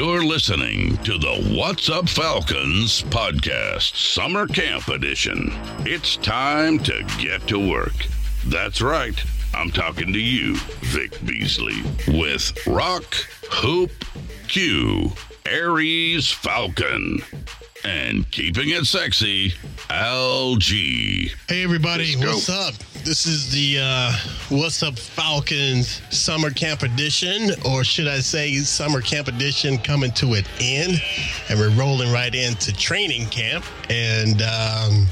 [0.00, 5.52] You're listening to the What's Up Falcons podcast, Summer Camp Edition.
[5.80, 7.92] It's time to get to work.
[8.46, 9.22] That's right.
[9.54, 13.14] I'm talking to you, Vic Beasley, with Rock,
[13.50, 13.90] Hoop,
[14.48, 15.12] Q,
[15.44, 17.18] Aries Falcon,
[17.84, 19.50] and keeping it sexy,
[19.88, 21.30] LG.
[21.48, 22.74] Hey everybody, what's up?
[23.04, 24.12] This is the uh,
[24.50, 30.34] What's Up Falcons Summer Camp Edition, or should I say Summer Camp Edition coming to
[30.34, 31.00] an end,
[31.48, 33.64] and we're rolling right into training camp.
[33.88, 35.06] And um,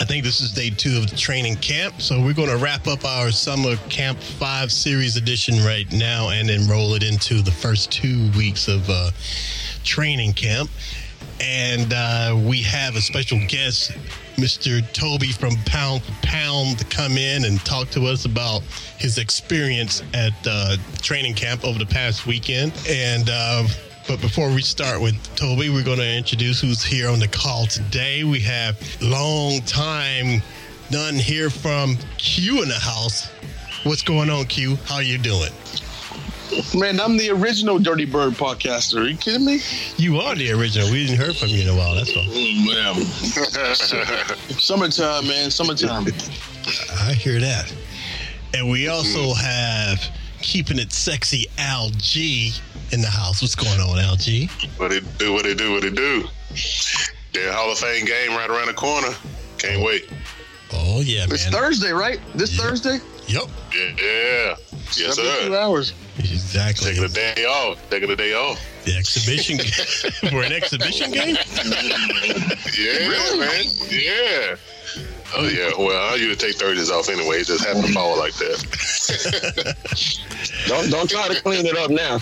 [0.00, 2.86] I think this is day two of the training camp, so we're going to wrap
[2.86, 7.52] up our Summer Camp Five Series Edition right now, and then roll it into the
[7.52, 9.10] first two weeks of uh,
[9.84, 10.68] training camp.
[11.42, 13.90] And uh, we have a special guest,
[14.36, 14.80] Mr.
[14.92, 18.62] Toby from Pound Pound, to come in and talk to us about
[18.98, 22.72] his experience at uh, training camp over the past weekend.
[22.88, 23.66] And uh,
[24.06, 27.66] but before we start with Toby, we're going to introduce who's here on the call
[27.66, 28.24] today.
[28.24, 30.42] We have long time
[30.90, 33.28] none here from Q in the house.
[33.84, 34.76] What's going on, Q?
[34.86, 35.50] How you doing?
[36.74, 39.00] Man, I'm the original Dirty Bird podcaster.
[39.00, 39.60] Are you kidding me?
[39.96, 40.90] You are the original.
[40.90, 41.94] We didn't hear from you in a while.
[41.94, 42.24] That's all.
[42.26, 43.04] Oh, man.
[44.58, 45.50] summertime, man.
[45.50, 46.06] Summertime.
[47.00, 47.72] I hear that.
[48.54, 50.02] And we also have
[50.40, 52.52] keeping it sexy Al G
[52.90, 53.40] in the house.
[53.40, 54.48] What's going on, Al G?
[54.76, 55.32] What it do?
[55.32, 55.72] What it do?
[55.72, 56.24] What it do?
[57.32, 59.08] The Hall of Fame game right around the corner.
[59.58, 59.86] Can't oh.
[59.86, 60.10] wait.
[60.74, 61.48] Oh yeah, It's.
[61.48, 62.20] Thursday, right?
[62.34, 62.64] This Yeah.
[62.64, 62.98] Thursday?
[63.26, 63.44] Yep.
[63.74, 64.54] Yeah, yeah.
[64.96, 65.56] Yes, Seventy-two sir.
[65.56, 65.94] hours.
[66.22, 66.90] Exactly.
[66.90, 67.90] Taking the day off.
[67.90, 68.60] Taking the day off.
[68.84, 69.58] The exhibition
[70.30, 71.36] for an exhibition game.
[72.78, 73.64] Yeah, man.
[73.90, 74.56] Yeah.
[75.34, 75.70] Oh yeah.
[75.78, 77.36] Well, I usually take Thursdays off anyway.
[77.40, 79.76] It just happened to fall like that.
[80.66, 82.18] Don't don't try to clean it up now.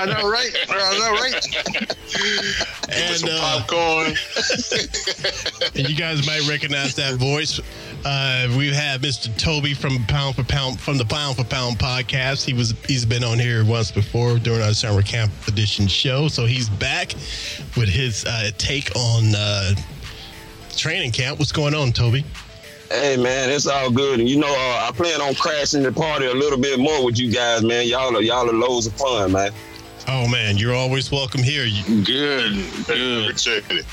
[0.00, 0.50] I know, right?
[0.68, 1.46] I know, right?
[2.88, 4.14] And, some uh, popcorn.
[5.74, 7.60] and you guys might recognize that voice.
[8.04, 9.36] Uh, we've had Mr.
[9.36, 12.44] Toby from Pound for Pound from the Pound for Pound podcast.
[12.44, 16.46] He was he's been on here once before during our summer camp edition show, so
[16.46, 17.14] he's back
[17.76, 19.74] with his uh, take on uh,
[20.76, 21.38] training camp.
[21.38, 22.24] What's going on, Toby?
[22.90, 24.20] Hey man, it's all good.
[24.20, 27.18] And you know, uh, I plan on crashing the party a little bit more with
[27.18, 27.88] you guys, man.
[27.88, 29.50] Y'all are y'all are loads of fun, man.
[30.06, 31.64] Oh man, you're always welcome here.
[31.64, 33.24] You, Good, good.
[33.30, 33.86] Appreciate it.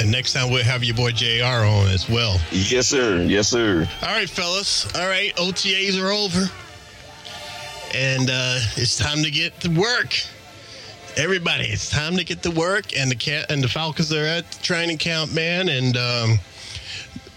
[0.00, 1.44] And next time we'll have your boy Jr.
[1.44, 2.40] on as well.
[2.50, 3.22] Yes, sir.
[3.22, 3.88] Yes, sir.
[4.02, 4.92] All right, fellas.
[4.94, 6.50] All right, OTAs are over.
[7.94, 10.14] And uh, it's time to get to work.
[11.16, 12.96] Everybody, it's time to get to work.
[12.96, 15.68] And the cat and the Falcons are at the training camp, man.
[15.68, 16.38] And um,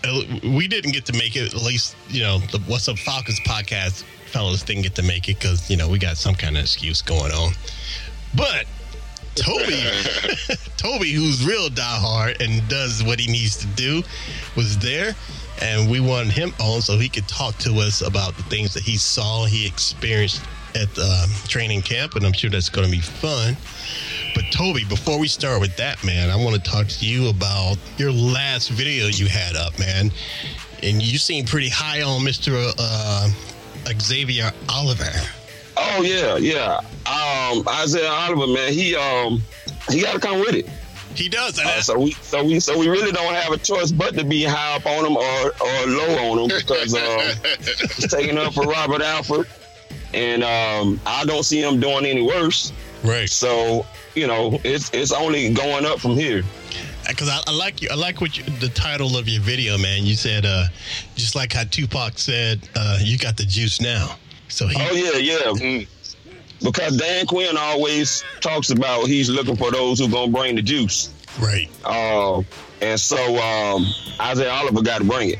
[0.03, 1.53] uh, we didn't get to make it.
[1.53, 5.39] At least, you know, the What's Up Falcons podcast fellas didn't get to make it
[5.39, 7.53] because you know we got some kind of excuse going on.
[8.35, 8.65] But
[9.41, 9.83] Toby,
[10.77, 14.03] Toby, who's real diehard and does what he needs to do,
[14.55, 15.15] was there,
[15.61, 18.83] and we wanted him on so he could talk to us about the things that
[18.83, 20.41] he saw, he experienced
[20.75, 23.57] at the um, training camp, and I'm sure that's going to be fun.
[24.35, 27.77] But Toby, before we start with that, man, I want to talk to you about
[27.97, 30.11] your last video you had up, man,
[30.83, 33.29] and you seem pretty high on Mister uh,
[33.99, 35.11] Xavier Oliver.
[35.81, 36.79] Oh yeah, yeah.
[37.05, 39.41] Um, Isaiah Oliver, man, he um
[39.89, 40.69] he got to come with it.
[41.15, 41.57] He does.
[41.57, 44.23] And Uh, so we so we so we really don't have a choice but to
[44.23, 47.51] be high up on him or or low on him because um,
[47.95, 49.47] he's taking up for Robert Alford,
[50.13, 52.71] and um, I don't see him doing any worse.
[53.03, 53.29] right.
[53.29, 56.43] So you know, it's it's only going up from here.
[57.07, 57.89] because I, I like you.
[57.91, 60.05] I like what you, the title of your video, man.
[60.05, 60.65] You said, uh,
[61.15, 64.15] just like how Tupac said, uh, "You got the juice now."
[64.49, 65.17] So he, Oh yeah,
[65.57, 65.85] yeah.
[66.61, 71.13] Because Dan Quinn always talks about he's looking for those who gonna bring the juice.
[71.39, 72.41] right Uh,
[72.81, 73.85] and so um,
[74.19, 75.39] Isaiah Oliver got to bring it.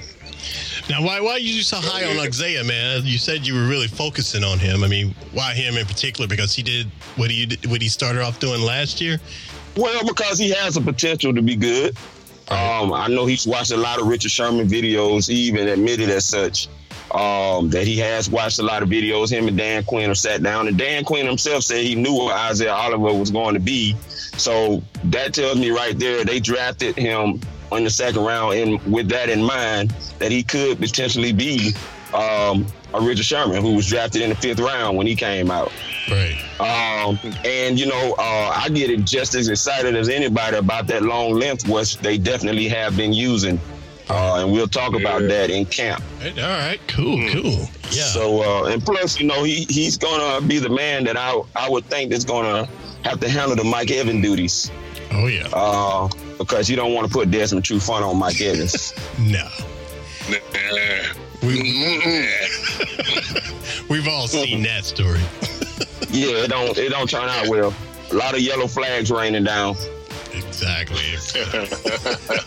[0.90, 3.02] now, why why are you so high on Isaiah, man?
[3.04, 4.84] You said you were really focusing on him.
[4.84, 6.28] I mean, why him in particular?
[6.28, 9.20] Because he did what he what he started off doing last year.
[9.76, 11.98] Well, because he has the potential to be good.
[12.50, 15.30] Um, I know he's watched a lot of Richard Sherman videos.
[15.30, 16.68] He even admitted as such
[17.12, 19.32] um, that he has watched a lot of videos.
[19.32, 22.36] Him and Dan Quinn have sat down, and Dan Quinn himself said he knew what
[22.36, 23.96] Isaiah Oliver was going to be.
[24.38, 27.42] So that tells me right there they drafted him
[27.72, 31.74] in the second round, and with that in mind, that he could potentially be
[32.14, 35.72] um, a Richard Sherman, who was drafted in the fifth round when he came out.
[36.10, 36.36] Right.
[36.60, 41.04] Um, and you know, uh, I get it just as excited as anybody about that
[41.04, 43.60] long length, which they definitely have been using.
[44.10, 46.04] Uh, and we'll talk about that in camp.
[46.24, 46.80] All right.
[46.88, 47.30] Cool.
[47.30, 47.70] Cool.
[47.92, 48.06] Yeah.
[48.06, 51.70] So, uh, and plus, you know, he he's gonna be the man that I I
[51.70, 52.68] would think is gonna
[53.04, 54.72] have to handle the Mike Evans duties.
[55.12, 55.48] Oh yeah.
[55.54, 58.94] Uh, because you don't want to put Desmond Trufant on Mike Evans.
[59.20, 59.48] no.
[60.30, 60.40] Nah.
[63.90, 65.20] We've all seen that story.
[66.10, 67.74] yeah, it don't it don't turn out well.
[68.12, 69.76] A lot of yellow flags raining down.
[70.62, 71.16] Exactly.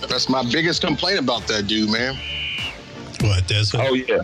[0.09, 2.17] That's my biggest complaint about that dude, man.
[3.21, 3.89] What, Desmond?
[3.89, 4.19] Oh yeah.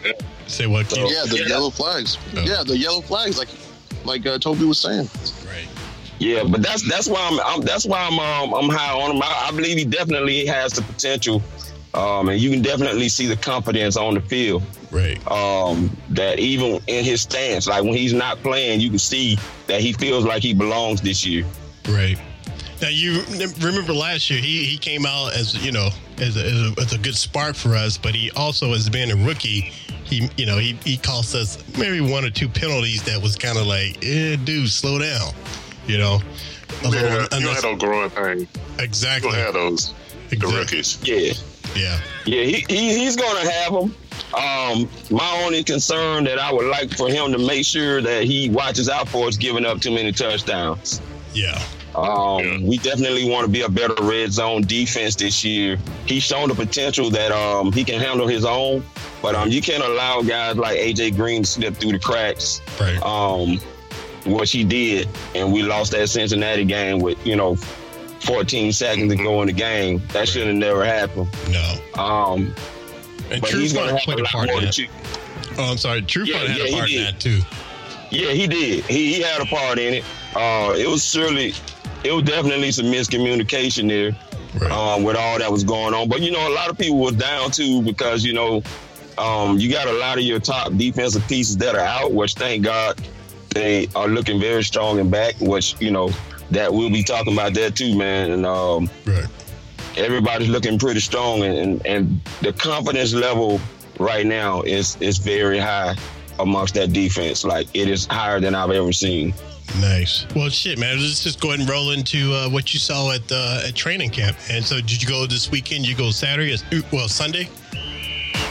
[0.46, 0.88] Say what?
[0.88, 0.98] Keith?
[1.10, 1.46] Yeah, the Yeah.
[1.48, 2.18] yellow flags.
[2.36, 2.42] Oh.
[2.42, 3.48] Yeah, the yellow flags, like
[4.04, 5.08] like uh, Toby was saying.
[5.46, 5.68] Right.
[6.18, 9.22] Yeah, but that's that's why I'm, I'm that's why I'm um, I'm high on him.
[9.22, 11.42] I, I believe he definitely has the potential,
[11.94, 14.62] um, and you can definitely see the confidence on the field.
[14.90, 15.18] Right.
[15.30, 19.80] Um, that even in his stance, like when he's not playing, you can see that
[19.80, 21.44] he feels like he belongs this year.
[21.88, 22.18] Right.
[22.80, 23.22] Now you
[23.60, 25.88] remember last year he, he came out as you know
[26.18, 29.10] as a, as, a, as a good spark for us, but he also as being
[29.10, 29.72] a rookie,
[30.04, 33.58] he you know he, he cost us maybe one or two penalties that was kind
[33.58, 35.32] of like, eh, dude, slow down,
[35.86, 36.20] you know.
[36.84, 38.46] A Yeah, little you don't unnecess- those growing pains.
[38.78, 39.30] Exactly.
[39.32, 39.92] don't have those.
[40.28, 40.58] The Exactly.
[40.58, 40.98] rookies.
[41.02, 41.32] Yeah,
[41.74, 42.00] Yeah.
[42.26, 43.94] yeah, he, he he's gonna have them.
[44.34, 48.50] Um, my only concern that I would like for him to make sure that he
[48.50, 51.00] watches out for is giving up too many touchdowns.
[51.34, 51.60] Yeah.
[52.04, 52.58] Um, Yeah.
[52.68, 55.78] We definitely want to be a better red zone defense this year.
[56.06, 58.84] He's shown the potential that um, he can handle his own,
[59.22, 63.00] but um, you can't allow guys like AJ Green to slip through the cracks, Right.
[63.02, 63.58] um,
[64.26, 69.22] which he did, and we lost that Cincinnati game with you know 14 seconds to
[69.22, 70.02] go in the game.
[70.12, 71.28] That should have never happened.
[71.50, 72.02] no.
[72.02, 72.54] Um,
[73.30, 74.72] And but he's going to have a lot part more in to that.
[74.74, 74.86] chew.
[75.58, 76.02] Oh, I'm sorry.
[76.02, 77.40] True Yeah, had yeah, a part in that too.
[78.10, 78.84] Yeah, he did.
[78.86, 80.04] He, he had a part in it.
[80.34, 81.52] Uh, it was surely,
[82.04, 84.16] it was definitely some miscommunication there.
[84.58, 84.70] Right.
[84.70, 86.08] um, with all that was going on.
[86.08, 88.62] But you know, a lot of people were down too because you know,
[89.18, 92.64] um, you got a lot of your top defensive pieces that are out, which thank
[92.64, 93.00] God
[93.50, 95.34] they are looking very strong and back.
[95.40, 96.10] Which you know,
[96.50, 98.30] that we'll be talking about that too, man.
[98.30, 99.26] And um, right.
[99.96, 103.60] everybody's looking pretty strong, and, and and the confidence level
[103.98, 105.94] right now is is very high
[106.38, 107.44] amongst that defense.
[107.44, 109.34] Like it is higher than I've ever seen.
[109.80, 110.26] Nice.
[110.34, 110.98] Well, shit, man.
[110.98, 114.10] Let's just go ahead and roll into uh, what you saw at uh, at training
[114.10, 114.36] camp.
[114.50, 115.86] And so, did you go this weekend?
[115.86, 116.56] You go Saturday?
[116.92, 117.48] Well, Sunday.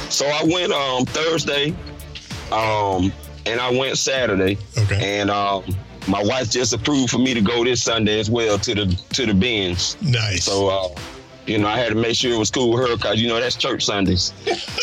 [0.10, 1.76] So I went um Thursday,
[2.52, 3.12] um,
[3.46, 4.58] and I went Saturday.
[4.78, 5.20] Okay.
[5.20, 5.64] And um,
[6.08, 9.26] my wife just approved for me to go this Sunday as well to the to
[9.26, 9.98] the bins.
[10.02, 10.46] Nice.
[10.46, 11.00] So uh,
[11.48, 13.40] you know, I had to make sure it was cool with her because you know
[13.40, 14.34] that's church Sundays.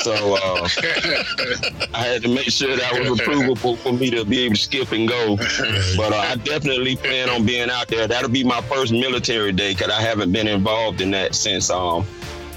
[0.02, 0.68] So uh,
[1.94, 4.92] I had to make sure that was approvable for me to be able to skip
[4.92, 5.36] and go.
[5.36, 8.08] But uh, I definitely plan on being out there.
[8.08, 12.06] That'll be my first military day because I haven't been involved in that since um,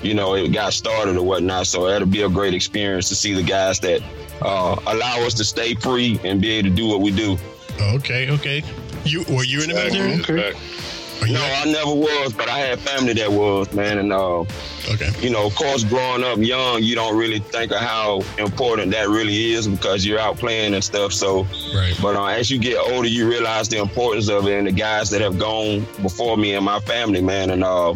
[0.02, 1.68] you know, it got started or whatnot.
[1.68, 4.02] So that'll be a great experience to see the guys that
[4.42, 7.38] uh, allow us to stay free and be able to do what we do.
[7.82, 8.30] okay.
[8.30, 8.64] Okay.
[9.04, 10.14] You were you in the military?
[10.22, 10.54] Okay.
[11.30, 13.98] No, I never was, but I had family that was, man.
[13.98, 15.12] And, uh, okay.
[15.20, 19.10] you know, of course, growing up young, you don't really think of how important that
[19.10, 21.12] really is because you're out playing and stuff.
[21.12, 21.46] So,
[21.76, 21.98] Right.
[22.02, 25.10] but uh, as you get older, you realize the importance of it and the guys
[25.10, 27.50] that have gone before me and my family, man.
[27.50, 27.96] And, uh,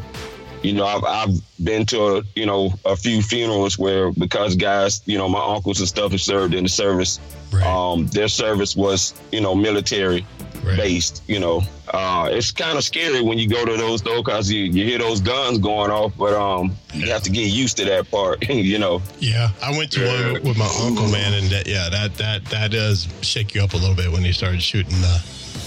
[0.61, 5.01] you know, I've, I've been to, a, you know, a few funerals where because guys,
[5.05, 7.19] you know, my uncles and stuff have served in the service,
[7.51, 7.65] Right.
[7.65, 10.25] um, their service was, you know, military
[10.63, 10.77] Right.
[10.77, 11.23] based.
[11.27, 11.63] You know,
[11.93, 14.99] uh, it's kind of scary when you go to those though, cause you, you hear
[14.99, 18.47] those guns going off, but um, you have to get used to that part.
[18.49, 20.33] you know, Yeah, I went to Yeah.
[20.33, 23.73] one with my uncle, man, and that yeah, that that that does shake you up
[23.73, 25.19] a little bit when he started shooting uh,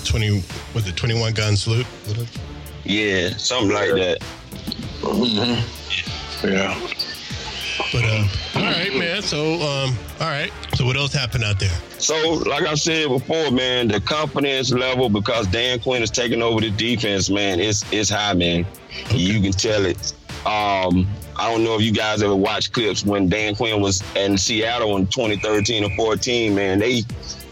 [0.05, 0.43] twenty
[0.75, 1.87] was it twenty one gun salute?
[2.85, 4.19] yeah, something like that.
[6.45, 6.79] Yeah.
[7.93, 8.27] But uh,
[8.57, 9.23] all right, man.
[9.23, 10.53] So um, all right.
[10.75, 11.73] So what else happened out there?
[11.99, 16.61] So, like I said before, man, the confidence level because Dan Quinn is taking over
[16.61, 18.67] the defense, man, it's it's high, man.
[19.11, 20.13] You can tell it.
[20.47, 24.37] Um, I don't know if you guys ever watched clips when Dan Quinn was in
[24.37, 26.79] Seattle in 2013 or 14, man.
[26.79, 27.03] They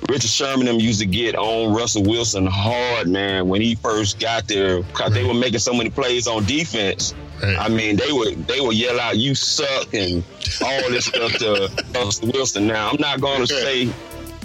[0.08, 4.46] Richard Sherman them used to get on Russell Wilson hard, man, when he first got
[4.48, 7.14] there, because they were making so many plays on defense.
[7.42, 7.56] Right.
[7.58, 10.22] I mean, they would they would yell out, "You suck," and
[10.64, 12.66] all this stuff to Russell Wilson.
[12.66, 13.86] Now, I'm not going to say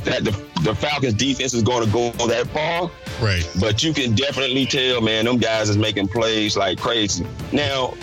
[0.05, 0.31] that the,
[0.63, 2.89] the Falcons defense is going to go that far,
[3.21, 3.47] Right.
[3.59, 7.25] but you can definitely tell, man, them guys is making plays like crazy.
[7.51, 7.93] Now,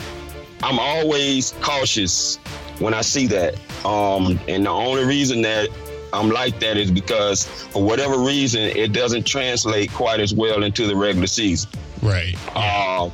[0.63, 2.37] I'm always cautious
[2.79, 3.55] when I see that.
[3.87, 5.69] Um, and the only reason that
[6.15, 10.87] I'm like that is because for whatever reason, it doesn't translate quite as well into
[10.87, 11.71] the regular season.
[12.03, 12.37] Right.
[12.55, 13.11] Uh,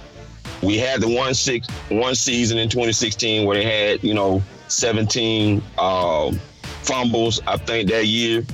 [0.62, 5.62] we had the one six one season in 2016 where they had you know 17
[5.78, 6.38] um,
[6.82, 7.40] fumbles.
[7.46, 8.44] I think that year,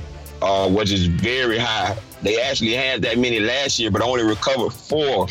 [0.40, 1.96] uh, which is very high.
[2.22, 5.26] They actually had that many last year, but only recovered four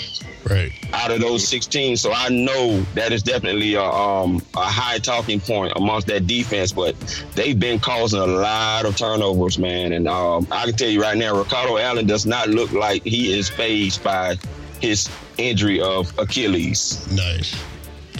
[0.49, 0.71] Right.
[0.93, 1.97] out of those 16.
[1.97, 6.71] So I know that is definitely a, um, a high talking point amongst that defense.
[6.71, 6.95] But
[7.33, 9.93] they've been causing a lot of turnovers, man.
[9.93, 13.37] And um, I can tell you right now, Ricardo Allen does not look like he
[13.37, 14.37] is phased by
[14.79, 17.11] his injury of Achilles.
[17.11, 17.59] Nice.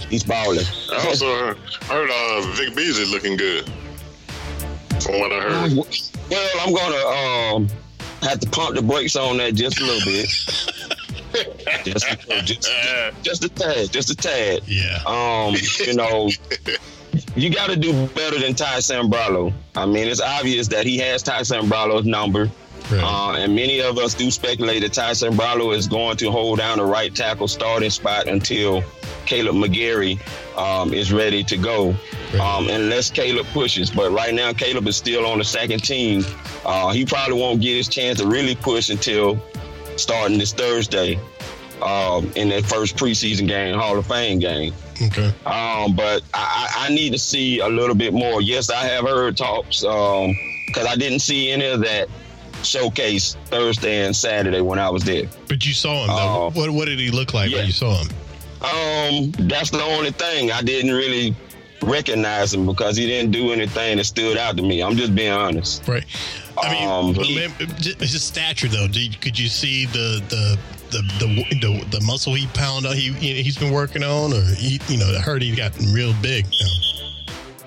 [0.08, 0.64] He's balling.
[0.92, 3.70] I also heard, heard uh, Vic Beasley looking good.
[5.00, 5.72] From what I heard.
[6.30, 7.68] Well, I'm gonna um,
[8.22, 10.28] have to pump the brakes on that just a little bit.
[11.84, 12.06] just,
[12.44, 12.70] just,
[13.22, 14.62] just a tad, just a tad.
[14.66, 14.98] Yeah.
[15.06, 15.54] Um,
[15.84, 16.30] you know,
[17.36, 19.52] you got to do better than Ty Sambrailo.
[19.74, 22.50] I mean, it's obvious that he has Ty Sambrailo's number.
[22.90, 23.02] Right.
[23.02, 26.78] Uh, and many of us do speculate that Ty Sambrailo is going to hold down
[26.78, 28.82] the right tackle starting spot until
[29.26, 30.20] Kaleb McGary
[30.56, 31.96] um, is ready to go,
[32.32, 32.40] Right.
[32.40, 33.90] um, unless Kaleb pushes.
[33.90, 36.24] But right now, Kaleb is still on the second team.
[36.64, 39.36] Uh, he probably won't get his chance to really push until
[39.96, 41.18] starting this Thursday
[41.82, 44.72] um, in that first preseason game, Hall of Fame game.
[45.02, 45.28] okay.
[45.44, 48.40] Um, but I, I need to see a little bit more.
[48.40, 52.08] Yes, I have heard talks because I didn't see any of that
[52.62, 55.24] showcase Thursday and Saturday when I was there.
[55.48, 56.46] But you saw him though.
[56.46, 57.58] Uh, what What did he look like yeah.
[57.58, 58.08] when you saw him?
[58.62, 61.36] Um, that's the only thing I didn't really
[61.82, 64.82] recognize him because he didn't do anything that stood out to me.
[64.82, 65.86] I'm just being honest.
[65.86, 66.04] Right.
[66.60, 68.88] I mean, Um, he- his stature though.
[68.88, 70.58] Did, could you see the the
[70.90, 72.86] the the, the, the muscle he pound?
[72.86, 76.46] He he's been working on, or he, you know, I heard he gotten real big.
[76.46, 76.66] now.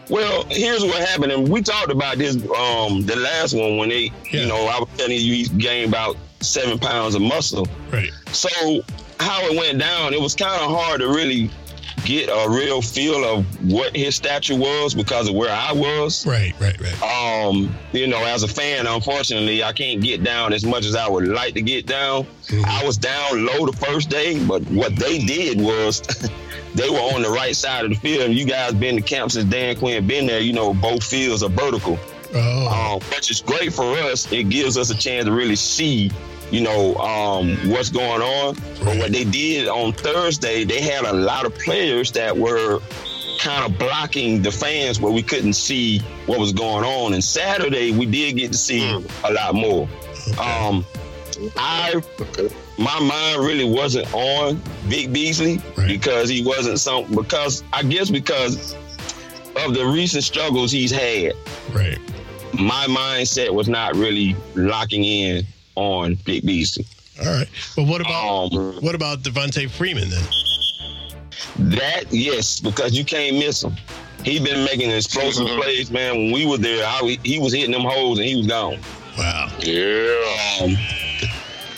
[0.10, 4.12] Well, here's what happened, and we talked about this um the last one when they,
[4.32, 4.42] Yeah.
[4.42, 7.68] you know, I was telling you he gained about seven pounds of muscle.
[7.92, 8.10] Right.
[8.32, 8.50] So
[9.20, 11.50] how it went down, it was kind of hard to really
[12.06, 16.26] get a real feel of what his stature was because of where I was.
[16.26, 16.54] Right.
[16.60, 16.80] Right.
[16.80, 17.02] Right.
[17.02, 21.08] Um, you know, as a fan, unfortunately, I can't get down as much as I
[21.10, 22.26] would like to get down.
[22.66, 26.02] I was down low the first day, but what they did was
[26.76, 28.24] they were on the right side of the field.
[28.26, 30.40] And You guys been to camp since Dan Quinn been there.
[30.42, 31.98] You know, both fields are vertical
[32.32, 32.68] Oh.
[33.02, 34.32] um, which is great for us.
[34.32, 36.12] It gives us a chance to really see,
[36.52, 38.56] you know, um, what's going on.
[38.84, 42.80] But what they did on Thursday, they had a lot of players that were
[43.40, 47.14] kind of blocking the fans where we couldn't see what was going on.
[47.14, 48.90] And Saturday, we did get to see
[49.24, 49.88] a lot more.
[50.40, 50.86] Um,
[51.56, 52.02] I
[52.78, 54.56] my mind really wasn't on
[54.88, 55.88] Vic Beasley Right.
[55.88, 58.74] because he wasn't some because I guess because
[59.66, 61.34] of the recent struggles he's had
[61.74, 61.98] right.
[62.54, 65.46] my mindset was not really locking in
[65.80, 66.86] on Vic Beasley.
[67.26, 67.48] All right.
[67.76, 70.24] But what about Um, what about Devonta Freeman then?
[71.80, 73.76] that yes, because you can't miss him.
[74.24, 75.62] He been making explosive Mhm.
[75.62, 76.16] plays, man.
[76.16, 78.80] When we were there, I, he was hitting them holes and he was gone.
[79.18, 79.50] Wow.
[79.62, 80.60] Yeah.
[80.62, 80.78] Um,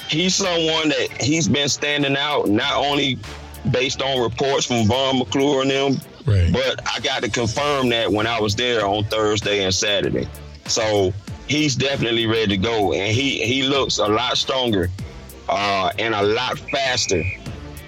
[0.10, 3.20] he's someone that he's been standing out not only
[3.70, 6.52] based on reports from Vaughn McClure and them, Right.
[6.52, 10.28] but I got to confirm that when I was there on Thursday and Saturday.
[10.68, 11.14] So
[11.48, 14.90] he's definitely ready to go, and he he looks a lot stronger
[15.50, 17.24] uh, and a lot faster.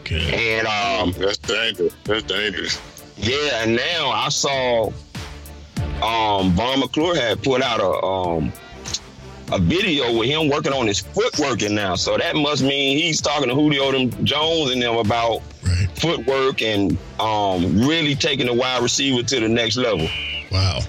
[0.03, 0.33] Good.
[0.33, 1.95] And um, That's dangerous.
[2.03, 2.79] That's dangerous.
[3.17, 4.91] yeah, and now I saw
[6.01, 8.51] um, Vaughn McClure had put out a um,
[9.51, 11.95] a video with him working on his footwork and now.
[11.95, 15.87] So that must mean he's talking to Julio them Jones and them about Right.
[15.97, 20.09] footwork and um, really taking the wide receiver to the next level.
[20.51, 20.79] Wow.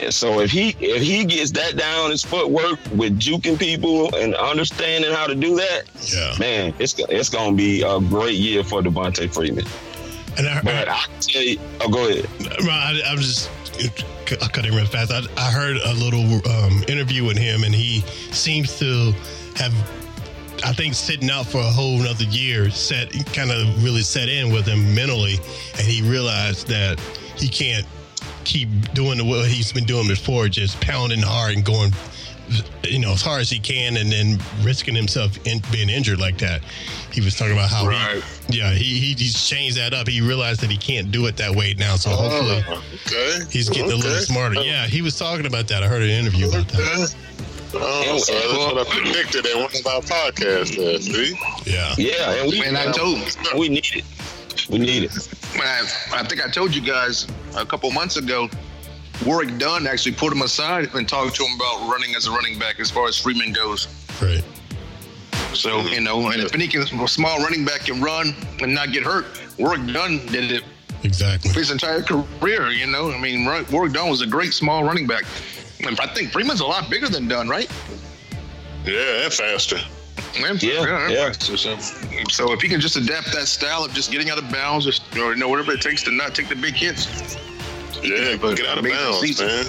[0.00, 4.34] And so if he if he gets that down his footwork with juking people and
[4.34, 6.34] understanding how to do that, Yeah.
[6.38, 9.64] man, it's it's gonna be a great year for Devonta Freeman.
[10.36, 12.26] And I, But I can tell you, oh, go ahead.
[12.68, 13.50] I, I was just
[14.42, 15.10] I cut him real fast.
[15.12, 18.00] I, I heard a little um, interview with him, and he
[18.32, 19.12] seems to
[19.54, 19.72] have,
[20.64, 22.68] I think, sitting out for a whole another year.
[22.70, 25.38] Set kind of really set in with him mentally,
[25.78, 26.98] and he realized that
[27.36, 27.86] he can't
[28.46, 31.92] keep doing the what he's been doing before, just pounding hard and going
[32.84, 36.38] you know, as hard as he can, and then risking himself in, being injured like
[36.38, 36.62] that.
[37.12, 38.22] He was talking about how Right.
[38.48, 40.06] he, yeah, he, he he's changed that up.
[40.06, 41.96] He realized that he can't do it that way now.
[41.96, 43.44] So oh, hopefully Oh, okay.
[43.50, 44.60] he's getting a little smarter.
[44.62, 45.82] Yeah, he was talking about that.
[45.82, 47.14] I heard an interview about that.
[47.74, 50.76] Oh, so that's what I predicted in one of our podcasts.
[50.76, 51.34] There, see?
[51.68, 53.18] Yeah, Yeah, and we Man, I told
[53.58, 54.04] we need it.
[54.70, 55.12] We need it.
[55.56, 55.80] I,
[56.12, 57.26] I think I told you guys
[57.56, 58.48] a couple months ago.
[59.24, 62.58] Warrick Dunn actually pulled him aside and talked to him about running as a running
[62.58, 63.88] back as far as Freeman goes.
[64.20, 64.44] right.
[65.54, 65.88] So mm-hmm.
[65.88, 69.24] you know, and if any can, small running back can run and not get hurt,
[69.58, 70.64] Warrick Dunn did it
[71.02, 71.50] Exactly.
[71.52, 72.68] his entire career.
[72.68, 75.24] You know, I mean, Warrick Dunn was a great small running back.
[75.86, 77.70] And I think Freeman's a lot bigger than Dunn, right?
[78.84, 79.78] Yeah, and faster.
[80.38, 81.32] Yeah, yeah.
[81.32, 84.50] So, so, so if he can just adapt that style of just getting out of
[84.50, 87.36] bounds, or, or you know whatever it takes to not take the big hits.
[88.06, 89.46] Yeah, But get out of bounds, season.
[89.46, 89.66] man.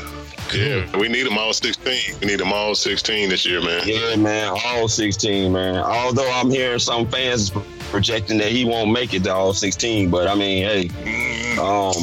[0.53, 2.19] Yeah, we need them all 16.
[2.21, 3.81] We need them all 16 this year, man.
[3.85, 5.75] Yeah, man, all 16, man.
[5.75, 7.51] Although I'm hearing some fans
[7.91, 11.93] projecting that he won't make it to all 16, but I mean, hey, um,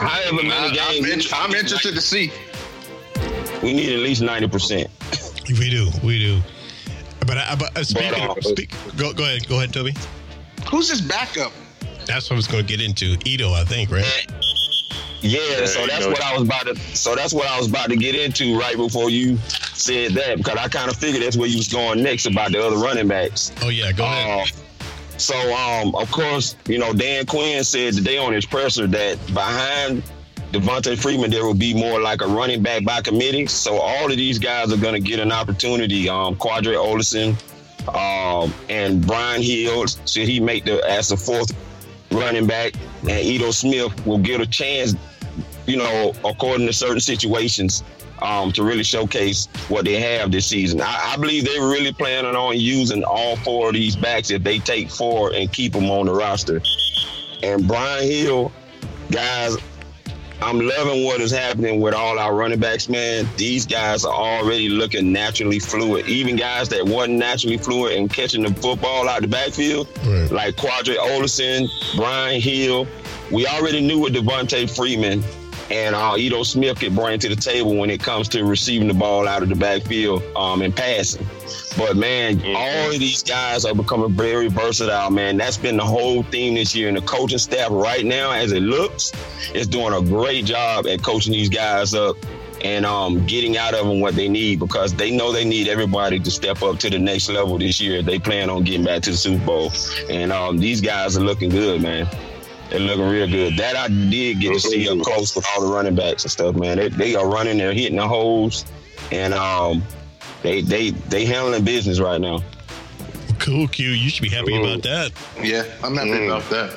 [0.00, 2.32] however many I, I'm, games, in- I'm interested to see.
[3.62, 4.88] we need at least 90%.
[5.58, 6.40] We do, we do.
[7.26, 9.94] But, I, but uh, speaking, uh, speak, go, go ahead, go ahead, Toby.
[10.68, 11.52] Who's his backup?
[12.06, 13.16] That's what I was going to get into.
[13.24, 14.26] Ito, I think, right?
[15.20, 16.76] Yeah, so that's what I was about to.
[16.96, 19.36] So that's what I was about to get into right before you
[19.74, 22.64] said that because I kind of figured that's where you was going next about the
[22.64, 23.52] other running backs.
[23.62, 24.40] Oh yeah, go ahead.
[24.40, 24.48] Um,
[25.16, 30.04] so, um, of course, you know, Dan Quinn said today on his presser that behind
[30.52, 33.46] Devonta Freeman, there will be more like a running back by committee.
[33.46, 36.08] So all of these guys are going to get an opportunity.
[36.08, 37.36] Um, Qadree Ollison
[37.88, 41.52] um, and Brian Hill, should he make the as the fourth
[42.12, 44.94] running back, and Ito Smith will get a chance,
[45.68, 47.84] you know, according to certain situations,
[48.22, 50.80] um, to really showcase what they have this season.
[50.80, 54.58] I, I believe they're really planning on using all four of these backs if they
[54.58, 56.60] take four and keep them on the roster.
[57.44, 58.50] And Brian Hill,
[59.12, 59.56] guys,
[60.40, 63.28] I'm loving what is happening with all our running backs, man.
[63.36, 66.06] These guys are already looking naturally fluid.
[66.08, 70.30] Even guys that wasn't naturally fluid and catching the football out the backfield, Right.
[70.30, 72.86] like Qadree Ollison, Brian Hill.
[73.30, 75.22] We already knew what Devonta Freeman
[75.70, 78.94] and uh, Ito Smith could bring to the table when it comes to receiving the
[78.94, 81.26] ball out of the backfield um, and passing.
[81.76, 85.36] But man, all of these guys are becoming very versatile, man.
[85.36, 86.88] That's been the whole theme this year.
[86.88, 89.12] And the coaching staff right now, as it looks,
[89.54, 92.16] is doing a great job at coaching these guys up
[92.64, 96.18] and um, getting out of them what they need because they know they need everybody
[96.18, 98.02] to step up to the next level this year.
[98.02, 99.72] They plan on getting back to the Super Bowl.
[100.08, 102.08] And um, these guys are looking good, man.
[102.70, 103.56] They're looking real good.
[103.56, 106.54] That I did get to see up close with all the running backs and stuff,
[106.56, 106.76] man.
[106.76, 108.64] They, they are running, they're hitting the holes,
[109.10, 109.82] and um,
[110.42, 112.40] they they they handling business right now.
[113.38, 113.90] Cool, Q.
[113.90, 115.12] You should be happy about that.
[115.42, 116.26] Yeah, I'm happy Mm.
[116.26, 116.76] about that.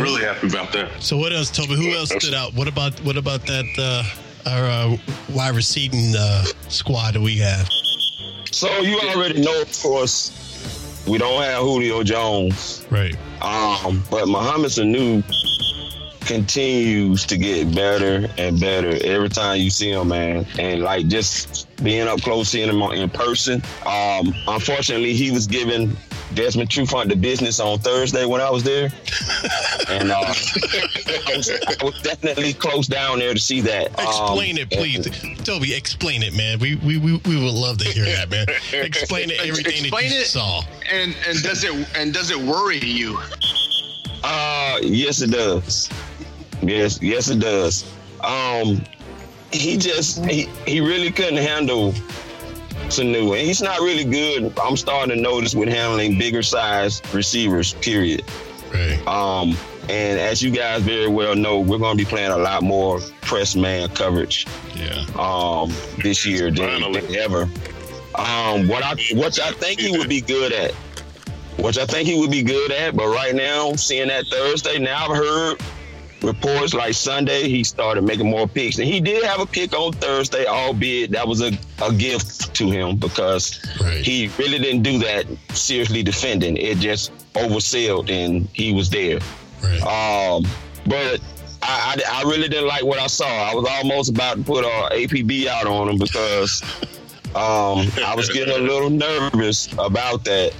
[0.00, 1.02] Really happy about that.
[1.02, 1.74] So what else, Toby?
[1.74, 2.54] Who else stood out?
[2.54, 4.96] What about what about that uh, our uh,
[5.34, 7.68] wide receiving uh, squad that we have?
[8.52, 10.47] So you already know, of course,
[11.08, 13.16] we don't have Julio Jones, Right.
[13.42, 15.24] um, but Mohamed Sanu
[16.26, 20.46] continues to get better and better every time you see him, man.
[20.58, 23.62] And like just being up close, seeing him in person.
[23.86, 25.96] Um, unfortunately, he was given
[26.34, 28.84] Desmond Trufant the business on Thursday when I was there,
[29.88, 33.98] and uh, I, was, I was definitely close down there to see that.
[33.98, 35.08] Um, Explain it, please,
[35.44, 35.74] Toby.
[35.74, 36.58] Explain it, man.
[36.58, 38.46] We we we, we would love to hear that, man.
[38.72, 40.26] Explain it, everything Explain that you it.
[40.26, 40.62] saw.
[40.92, 43.18] And and does it and does it worry you?
[44.22, 45.88] Uh, yes, it does.
[46.62, 47.90] Yes, yes, it does.
[48.22, 48.82] Um,
[49.52, 51.94] he just he, he really couldn't handle
[52.88, 54.52] Sanu, and he's not really good.
[54.62, 57.74] I'm starting to notice with handling bigger size receivers.
[57.74, 58.24] Period.
[58.72, 59.00] Right.
[59.06, 59.56] Um,
[59.88, 63.00] and as you guys very well know, we're going to be playing a lot more
[63.22, 65.04] press man coverage Yeah.
[65.18, 65.72] um,
[66.02, 67.42] this year than, than ever.
[68.14, 70.72] Um, what I what I think he would be good at,
[71.58, 75.06] which I think he would be good at, but right now, seeing that Thursday, now
[75.08, 75.60] I've heard
[76.22, 79.92] reports like Sunday he started making more picks, and he did have a pick on
[79.92, 81.52] Thursday, albeit that was a,
[81.82, 84.04] a gift to him because Right.
[84.04, 86.56] he really didn't do that seriously defending.
[86.56, 89.20] It just oversailed, and he was there.
[89.62, 89.82] Right.
[89.82, 90.44] Um,
[90.86, 91.20] but
[91.62, 93.26] I, I, I really didn't like what I saw.
[93.26, 96.62] I was almost about to put uh, APB out on him because
[97.34, 100.52] um, I was getting a little nervous about that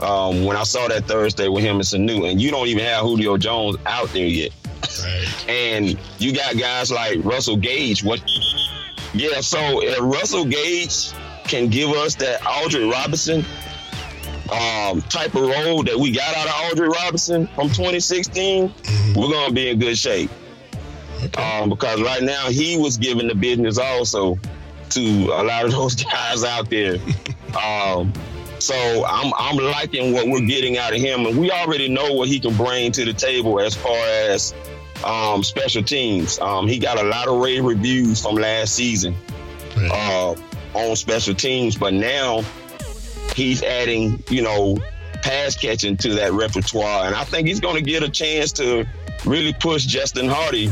[0.00, 2.30] um, when I saw that Thursday with him and Sanu.
[2.30, 4.52] And you don't even have Julio Jones out there yet.
[5.00, 5.48] Right.
[5.48, 8.02] And you got guys like Russell Gage.
[8.04, 8.22] What?
[9.14, 11.12] Yeah, so if Russell Gage
[11.44, 13.44] can give us that Aldrick Robinson
[14.50, 18.72] um, type of role that we got out of Aldrick Robinson from 2016,
[19.14, 20.30] we're gonna be in good shape.
[21.36, 24.38] Um, because right now he was giving the business also
[24.90, 26.96] to a lot of those guys out there.
[27.56, 28.12] um,
[28.58, 32.28] so I'm I'm liking what we're getting out of him, and we already know what
[32.28, 34.54] he can bring to the table as far as
[35.04, 36.38] um, special teams.
[36.38, 39.14] Um, he got a lot of rave reviews from last season
[39.76, 40.34] uh,
[40.74, 42.42] on special teams, but now
[43.34, 44.78] he's adding, you know,
[45.22, 48.86] pass catching to that repertoire, and I think he's going to get a chance to
[49.24, 50.68] really push Justin Hardy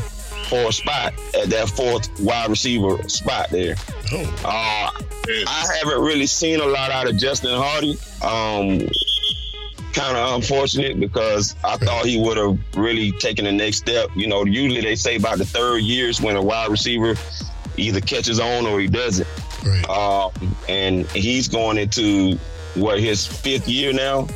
[0.50, 3.76] for a spot at that fourth wide receiver spot there.
[4.12, 4.34] Oh.
[4.44, 5.04] Uh,
[5.46, 7.96] I haven't really seen a lot out of Justin Hardy.
[8.22, 8.88] Um,
[9.92, 14.08] kind of unfortunate because I thought he would have really taken the next step.
[14.14, 17.14] You know, usually they say about the third years when a wide receiver
[17.76, 19.28] either catches on or he doesn't.
[19.64, 19.88] Right.
[19.88, 22.36] Um, and he's going into
[22.74, 24.28] what his fifth year now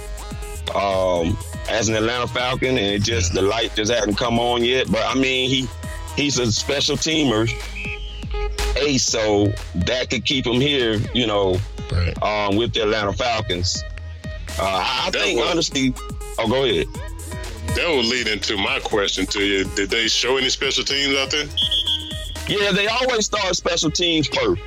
[0.75, 1.37] um,
[1.69, 4.91] as an Atlanta Falcon, and it just the light just hasn't come on yet.
[4.91, 5.69] But I mean, he
[6.17, 7.49] he's a special teamer
[8.77, 9.53] ace, so
[9.87, 11.01] that could keep him here.
[11.15, 11.59] You know,
[11.93, 12.21] Right.
[12.23, 13.83] um, with the Atlanta Falcons.
[14.59, 15.95] Uh, I think was- honestly.
[16.39, 16.87] Oh, go ahead.
[17.75, 19.65] That would lead into my question to you.
[19.75, 21.47] Did they show any special teams out there?
[22.47, 24.61] Yeah, they always start special teams first.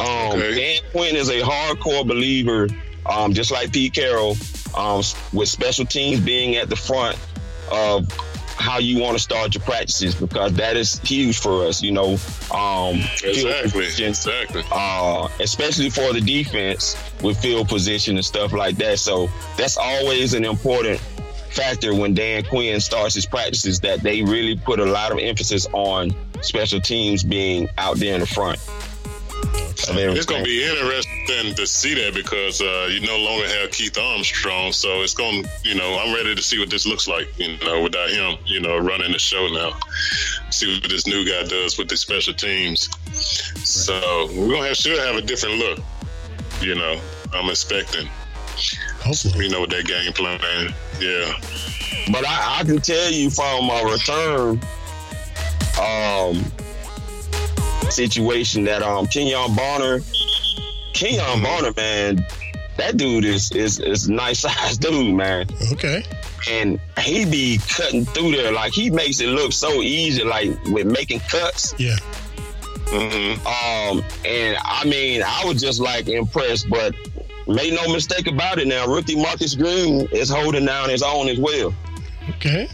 [0.00, 0.06] Um,
[0.38, 0.54] Okay.
[0.80, 2.68] Dan Quinn is a hardcore believer,
[3.06, 4.36] um, just like Pete Carroll,
[4.76, 7.18] um, with special teams being at the front
[7.70, 8.06] of
[8.58, 11.82] how you want to start your practices because that is huge for us.
[11.82, 12.12] You know,
[12.52, 13.70] um, field Exactly.
[13.70, 14.62] position, Exactly.
[14.72, 18.98] uh, especially for the defense with field position and stuff like that.
[18.98, 21.00] So that's always an important
[21.50, 25.66] factor when Dan Quinn starts his practices that they really put a lot of emphasis
[25.72, 28.58] on special teams being out there in the front.
[29.80, 33.98] It's going to be interesting to see that because uh, you no longer have Keith
[33.98, 34.72] Armstrong.
[34.72, 37.58] So it's going to, you know, I'm ready to see what this looks like, you
[37.58, 39.78] know, without him, you know, running the show now.
[40.50, 42.88] See what this new guy does with the special teams.
[43.62, 45.80] So we're going to have, should have a different look,
[46.62, 46.98] you know,
[47.34, 48.08] I'm expecting,
[49.00, 49.44] Hopefully.
[49.44, 50.72] you know, with that game plan.
[50.98, 51.32] Yeah.
[52.10, 54.60] But I, I can tell you from my return
[55.78, 56.42] um,
[57.90, 60.02] situation that um, Kenjon Barner,
[60.98, 62.26] Kenjon Barner, man,
[62.76, 65.46] that dude is is is nice sized dude, man.
[65.72, 66.02] Okay.
[66.50, 70.86] And he be cutting through there like he makes it look so easy, like with
[70.86, 71.74] making cuts.
[71.78, 71.96] Yeah.
[72.88, 76.94] hmm Um, and I mean, I was just like impressed, but
[77.46, 81.38] make no mistake about it now, rookie Marcus Green is holding down his own as
[81.38, 81.74] well.
[82.30, 82.68] Okay.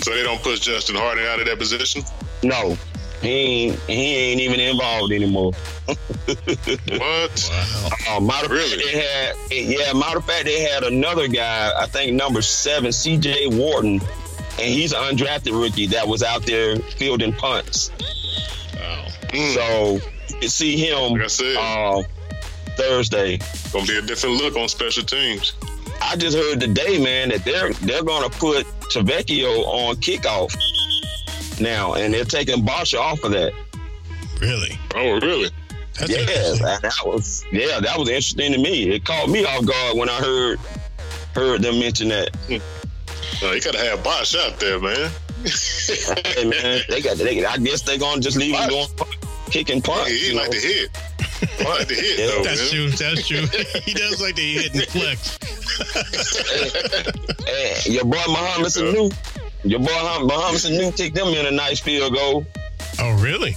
[0.00, 2.02] So they don't push Justin Hardy out of that position?
[2.42, 2.76] No,
[3.22, 5.52] he ain't, he ain't even involved anymore.
[6.28, 7.50] What?
[7.50, 8.16] Wow.
[8.16, 8.78] Uh, matter of Really?
[8.82, 9.92] fact, they had yeah.
[9.94, 11.72] Matter of fact, they had another guy.
[11.76, 13.46] I think number seven, C.J.
[13.48, 14.00] Worton, and
[14.60, 17.90] he's an undrafted rookie that was out there fielding punts.
[18.74, 19.06] Wow.
[19.28, 19.54] Mm.
[19.54, 21.56] So you see him Like I said.
[21.56, 22.02] uh,
[22.76, 23.38] Thursday.
[23.72, 25.54] Gonna be a different look on special teams.
[26.02, 30.54] I just heard today, man, that they're they're gonna put Tavecchio on kickoff
[31.60, 33.52] now, and they're taking Bosher off of that.
[34.40, 34.78] Really?
[34.94, 35.50] Oh, really?
[35.98, 38.90] That's yeah, that, that was yeah, that was interesting to me.
[38.90, 40.60] It caught me off guard when I heard
[41.34, 42.34] heard them mention that.
[42.46, 42.58] Hmm.
[43.44, 45.10] No, you gotta have Bosch out there, man.
[46.24, 48.88] Hey man, they got they, I guess they're gonna just leave him going
[49.50, 50.10] kicking punts.
[50.10, 50.52] he you like know?
[50.52, 50.90] to hit.
[51.64, 52.26] Like to hit, Yeah.
[52.26, 52.70] though, That's man.
[52.70, 52.90] true.
[52.90, 53.80] That's true.
[53.82, 55.38] he does like to hit and flex.
[57.46, 59.10] Hey, your boy Mohamed Sanu,
[59.64, 62.46] your boy Mohamed Sanu kicked them in a nice field goal.
[63.00, 63.56] Oh, really?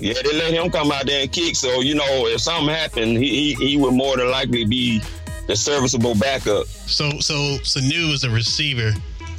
[0.00, 1.54] Yeah, they let him come out there and kick.
[1.54, 5.00] So you know, if something happened, he he, he would more than likely be
[5.46, 6.66] the serviceable backup.
[6.66, 8.92] So, so Sanu is a receiver,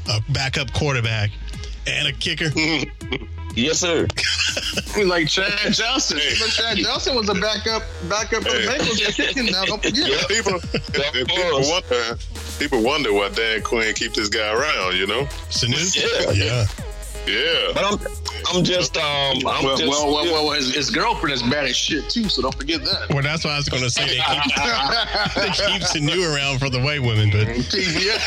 [0.09, 1.31] a backup quarterback,
[1.87, 2.49] and a kicker.
[3.55, 4.07] Yes, sir.
[5.05, 6.17] like Chad Johnson.
[6.17, 8.99] Even Chad Johnson was a backup backup for the Bengals.
[8.99, 9.65] They're kicking now.
[9.65, 10.09] Don't forget.
[10.09, 10.59] Yeah, people,
[11.13, 12.17] people wonder,
[12.59, 14.95] people wonder why Dan Quinn keep this guy around.
[14.97, 15.25] You know?
[15.49, 15.95] Sanu?
[15.95, 16.31] Yeah.
[16.31, 16.65] Yeah.
[17.25, 17.71] Yeah.
[17.73, 17.99] But I'm
[18.49, 21.75] I'm just um I'm Well, just well, well, well, his, his girlfriend is bad as
[21.75, 23.09] shit too, so don't forget that.
[23.09, 24.05] Well, that's what I was going to say.
[24.05, 24.55] They keep,
[25.35, 28.19] they keep Sanu around for the white women, but yeah.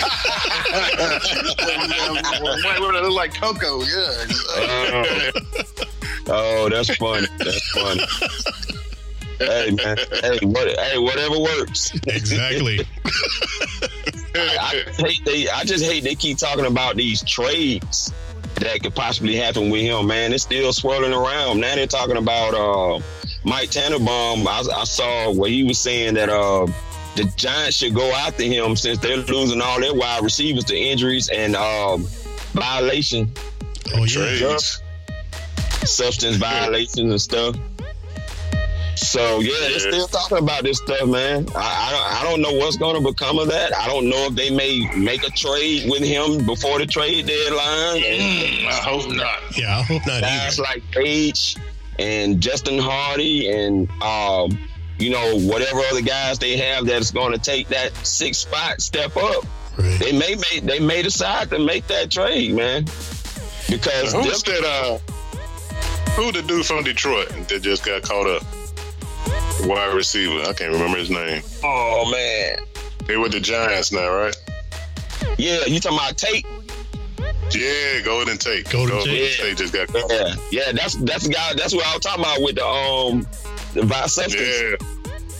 [2.65, 5.31] White women that look like Coco, yeah.
[6.29, 7.27] oh that's fun.
[7.39, 7.99] That's fun.
[9.39, 11.93] hey man, hey what hey whatever works.
[12.07, 12.81] exactly.
[14.39, 18.13] I hate they I just hate they keep talking about these trades
[18.57, 20.33] that could possibly happen with him, man.
[20.33, 21.61] It's still swirling around.
[21.61, 23.01] Now they're talking about uh
[23.45, 26.67] Mike Tannenbaum, I, I saw where he was saying that uh,
[27.15, 31.29] the Giants should go after him since they're losing all their wide receivers to injuries
[31.29, 32.07] and um,
[32.55, 33.31] violation,
[33.95, 34.37] Oh yeah.
[34.37, 34.83] Trades.
[35.85, 37.55] substance violations and stuff.
[39.07, 41.47] So yeah, they're still talking about this stuff, man.
[41.55, 43.77] I, I don't- I don't know what's going to become of that.
[43.77, 48.03] I don't know if they may make a trade with him before the trade deadline.
[48.03, 49.57] Mm, I hope not.
[49.57, 50.63] Yeah, I hope not guys either.
[50.63, 51.57] like Page
[51.99, 54.59] and Justin Hardy and um,
[54.99, 59.17] you know whatever other guys they have that's going to take that six spot step
[59.17, 59.45] up.
[59.79, 59.99] Right.
[60.01, 62.85] They may make they may decide to make that trade, man,
[63.71, 64.65] because Who's that?
[64.65, 64.99] Uh,
[66.13, 68.43] who the dude from Detroit that just got caught up?
[69.63, 70.43] Wide receiver.
[70.49, 71.43] I can't remember his name.
[71.65, 72.59] oh man,
[73.07, 74.37] They with the Giants now, right?
[75.39, 76.47] yeah, you talking about Tate?
[77.53, 78.69] Yeah, Golden Tate.
[78.71, 79.37] Golden Golden Tate.
[79.39, 80.11] Tate just got caught.
[80.11, 81.55] Yeah, yeah, that's that's the guy.
[81.55, 83.27] That's what I was talking about with the um
[83.75, 84.77] the vi- substance Yeah.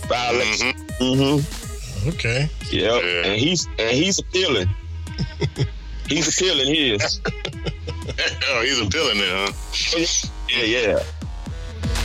[0.07, 0.73] violation.
[0.99, 1.39] Mhm.
[1.39, 2.09] Mm-hmm.
[2.09, 2.49] Okay.
[2.71, 3.03] Yep.
[3.03, 3.29] Yeah.
[3.31, 4.69] and he's and he's appealing.
[6.07, 7.19] he's appealing his.
[8.49, 9.51] Oh, he's appealing there, huh?
[10.49, 11.03] Yeah, yeah.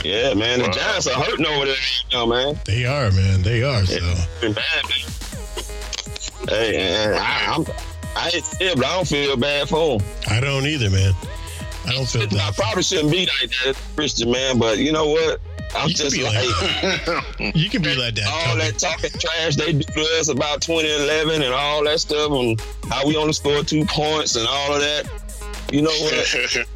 [0.03, 0.59] Yeah, man.
[0.59, 0.69] The.
[0.69, 1.75] Giants are hurting over there,
[2.09, 2.59] you know, man.
[2.65, 3.41] They are, man.
[3.41, 3.85] They are.
[3.85, 3.99] So
[4.41, 6.49] Been bad, man.
[6.49, 7.65] Hey, and I, I'm,
[8.17, 10.05] I ain't still, but I don't feel bad for him.
[10.29, 11.13] I don't either, man.
[11.85, 14.59] I don't feel I probably shouldn't be like that, Christian, man.
[14.59, 15.39] But you know what?
[15.75, 18.27] I'm You just like, like You can be like that.
[18.27, 18.59] all Toby.
[18.71, 23.07] that talking trash they do to us about 2011 and all that stuff, and how
[23.07, 25.09] we only scored two points and all of that.
[25.71, 26.67] You know what?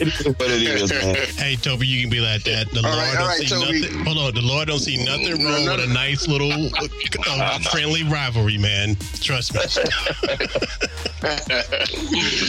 [0.00, 1.14] It is what it is, man.
[1.36, 2.70] Hey, Toby, you can be like that.
[2.70, 3.80] The All Lord right, don't all right, see Toby.
[3.80, 4.04] nothing.
[4.04, 7.58] Hold on, the Lord don't see nothing No, wrong no, with a nice little uh,
[7.70, 8.96] friendly rivalry, man.
[9.20, 9.60] Trust me.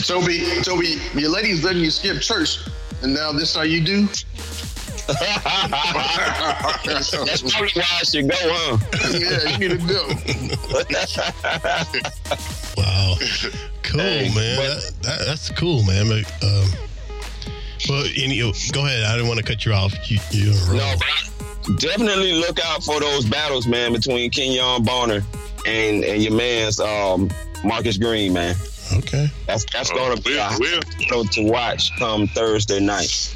[0.06, 2.60] Toby, Toby, your lady's letting you skip church,
[3.02, 4.08] and now this how you do?
[5.10, 5.22] That's
[7.52, 8.78] probably why I should go, huh?
[9.18, 10.08] yeah, you need to go.
[12.78, 13.16] Wow,
[13.84, 14.58] cool, Hey, man.
[14.58, 16.08] but- That, that, that's cool, man.
[16.10, 16.70] But, um,
[17.90, 18.40] well, any,
[18.72, 19.04] go ahead.
[19.04, 19.94] I didn't want to cut you off.
[20.10, 20.78] You, you're in a row.
[21.68, 25.24] No, definitely look out for those battles, man, between Kenjon Barner
[25.66, 27.30] and and your man's um,
[27.64, 28.56] Marcus Green, man.
[28.94, 29.28] Okay.
[29.46, 30.80] That's that's going to be we'll- a
[31.12, 33.36] we'll- to watch come Thursday night.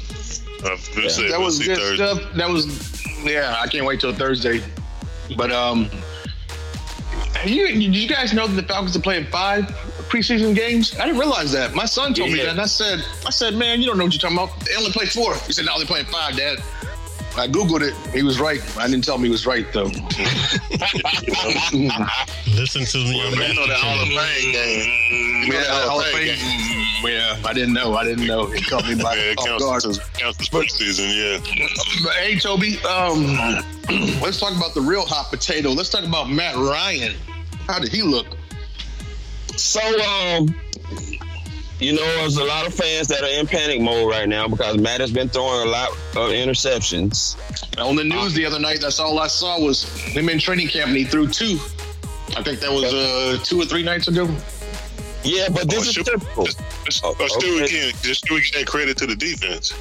[0.64, 1.96] Uh, we'll That we'll was good Thursday.
[1.96, 2.32] stuff.
[2.34, 3.54] That was, yeah.
[3.60, 4.62] I can't wait till Thursday.
[5.36, 5.90] But um,
[7.44, 9.68] you did you guys know that the Falcons are playing five
[10.14, 10.94] preseason games?
[10.98, 11.74] I didn't realize that.
[11.74, 12.44] My son told me Yeah.
[12.44, 14.60] that, and I said, I said, man, you don't know what you're talking about.
[14.64, 15.34] They only play four.
[15.46, 16.58] He said, no, they're playing five, Dad.
[17.36, 17.94] I googled it.
[18.14, 18.60] He was right.
[18.78, 19.86] I didn't tell him he was right though.
[22.54, 23.16] Listen to me.
[23.16, 25.42] Well, you know that Hall of Fame game.
[25.42, 26.26] You know Yeah, that Hall of Fame.
[26.26, 27.04] game.
[27.04, 27.94] Yeah, I didn't know.
[27.94, 28.52] I didn't know.
[28.52, 29.84] It caught me by Yeah, it off counts guard.
[29.84, 31.38] as, counts as preseason, yeah.
[32.04, 33.26] But hey, Toby, um,
[34.22, 35.70] let's talk about the real hot potato.
[35.70, 37.14] Let's talk about Matt Ryan.
[37.66, 38.28] How did he look?
[39.56, 40.54] So, um,
[41.80, 44.78] you know, there's a lot of fans that are in panic mode right now because
[44.78, 47.36] Matt has been throwing a lot of interceptions.
[47.78, 50.88] On the news the other night, that's all I saw was him in training camp,
[50.88, 51.58] and he threw two.
[52.36, 54.24] I think that was uh, two or three nights ago.
[55.22, 56.06] Yeah, but this Oh, is shoot.
[56.06, 56.44] typical.
[56.46, 56.60] Just,
[57.04, 57.80] Oh, oh, still, we okay.
[57.90, 59.72] can't, just still we can't credit to the defense.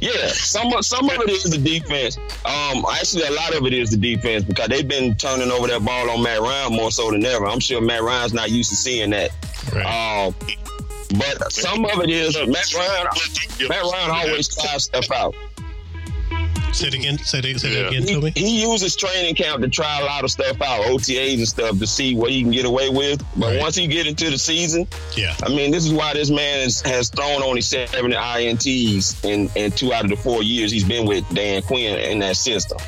[0.00, 2.18] Yeah, some of, some of it is the defense.
[2.44, 5.84] Um, actually, a lot of it is the defense because they've been turning over that
[5.84, 7.46] ball on Matt Ryan more so than ever.
[7.46, 9.30] I'm sure Matt Ryan's not used to seeing that.
[9.72, 9.84] Right.
[9.84, 10.34] Um,
[11.16, 13.06] but some of it is Matt Ryan.
[13.68, 15.34] Matt Ryan always tries stuff out.
[16.78, 17.18] Say it again.
[17.18, 18.32] Say it, say it again, He, Toby.
[18.36, 21.86] he uses training camp to try a lot of stuff out, OTAs and stuff, to
[21.88, 23.20] see what he can get away with.
[23.36, 23.58] But Right.
[23.60, 24.86] once he get into the season,
[25.16, 25.34] Yeah.
[25.42, 29.72] I mean, this is why this man is, has thrown only seven INTs in, in
[29.72, 32.78] two out of the four years he's been with Dan Quinn in that system.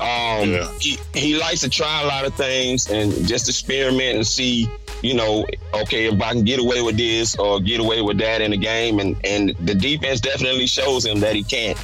[0.00, 0.70] Um, Yeah.
[0.80, 4.68] he, he likes to try a lot of things and just experiment and see,
[5.02, 8.40] you know, okay, if I can get away with this or get away with that
[8.40, 8.98] in the game.
[8.98, 11.78] And, and the defense definitely shows him that he can't.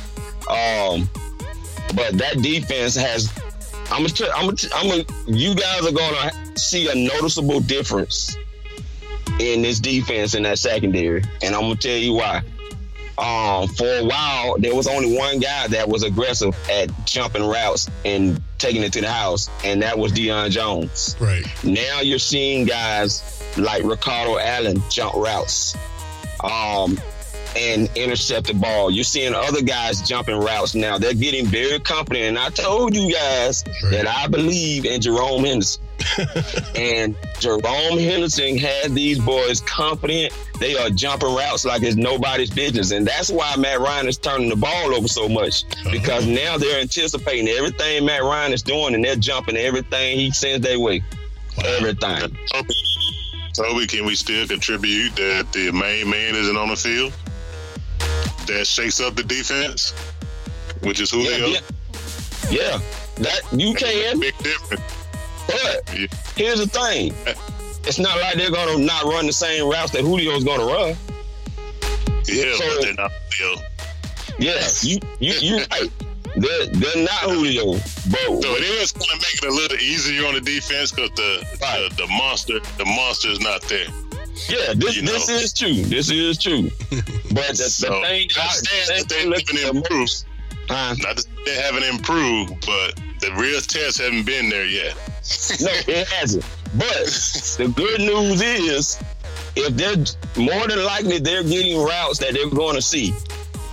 [0.49, 1.09] Um,
[1.95, 3.33] but that defense has,
[3.91, 7.61] I'm gonna, t- I'm gonna, t- I'm gonna, you guys are gonna see a noticeable
[7.61, 8.37] difference
[9.41, 12.43] in this defense in that secondary, and I'm gonna tell you why.
[13.19, 17.91] Um, for a while, there was only one guy that was aggressive at jumping routes
[18.05, 21.17] and taking it to the house, and that was Deion Jones.
[21.19, 21.45] Right.
[21.65, 25.77] Now you're seeing guys like Ricardo Allen jump routes
[26.45, 26.97] um,
[27.59, 28.91] and intercept the ball.
[28.91, 30.97] You're seeing other guys jumping routes now.
[30.99, 32.25] They're getting very confident.
[32.27, 33.93] And I told you guys Right.
[33.93, 35.83] that I believe in Jerome Henderson.
[36.77, 40.33] and Jerome Henderson had these boys confident.
[40.61, 42.93] They are jumping routes like it's nobody's business.
[42.93, 45.65] And that's why Matt Ryan is turning the ball over so much.
[45.65, 45.91] Uh-huh.
[45.91, 50.65] Because now they're anticipating everything Matt Ryan is doing and they're jumping everything he sends
[50.65, 51.03] their way.
[51.65, 52.37] Everything.
[53.55, 57.13] Toby, can we still contribute that the main man isn't on the field?
[58.49, 59.91] That shakes up the defense,
[60.81, 61.49] which is Julio.
[61.49, 61.61] Yeah,
[62.51, 62.51] yeah.
[62.51, 62.81] yeah
[63.17, 64.21] that you can.
[64.21, 64.83] Big difference.
[65.47, 65.89] But
[66.37, 67.15] here's the thing:
[67.85, 70.97] it's not like they're gonna not run the same routes that Julio's gonna run.
[72.27, 73.63] Yeah, so, but they're not Julio.
[74.39, 75.91] Yeah, you you you right.
[76.37, 80.27] They're, they're not Julio, but so it is going to make it a little easier
[80.27, 81.91] on the defense because the, right.
[81.91, 83.89] the the monster the monster is not there.
[84.49, 85.35] Yeah, this you this know.
[85.35, 85.75] is true.
[85.75, 86.71] This is true.
[87.29, 90.25] But the, so, the thing, I understand that they haven't improved.
[90.71, 94.95] Uh, not that they haven't improved, but the real test haven't been there yet.
[95.61, 96.45] no, it hasn't.
[96.75, 97.05] But
[97.59, 98.99] the good news is,
[99.57, 103.13] if they're more than likely they're getting routes that they're going to see.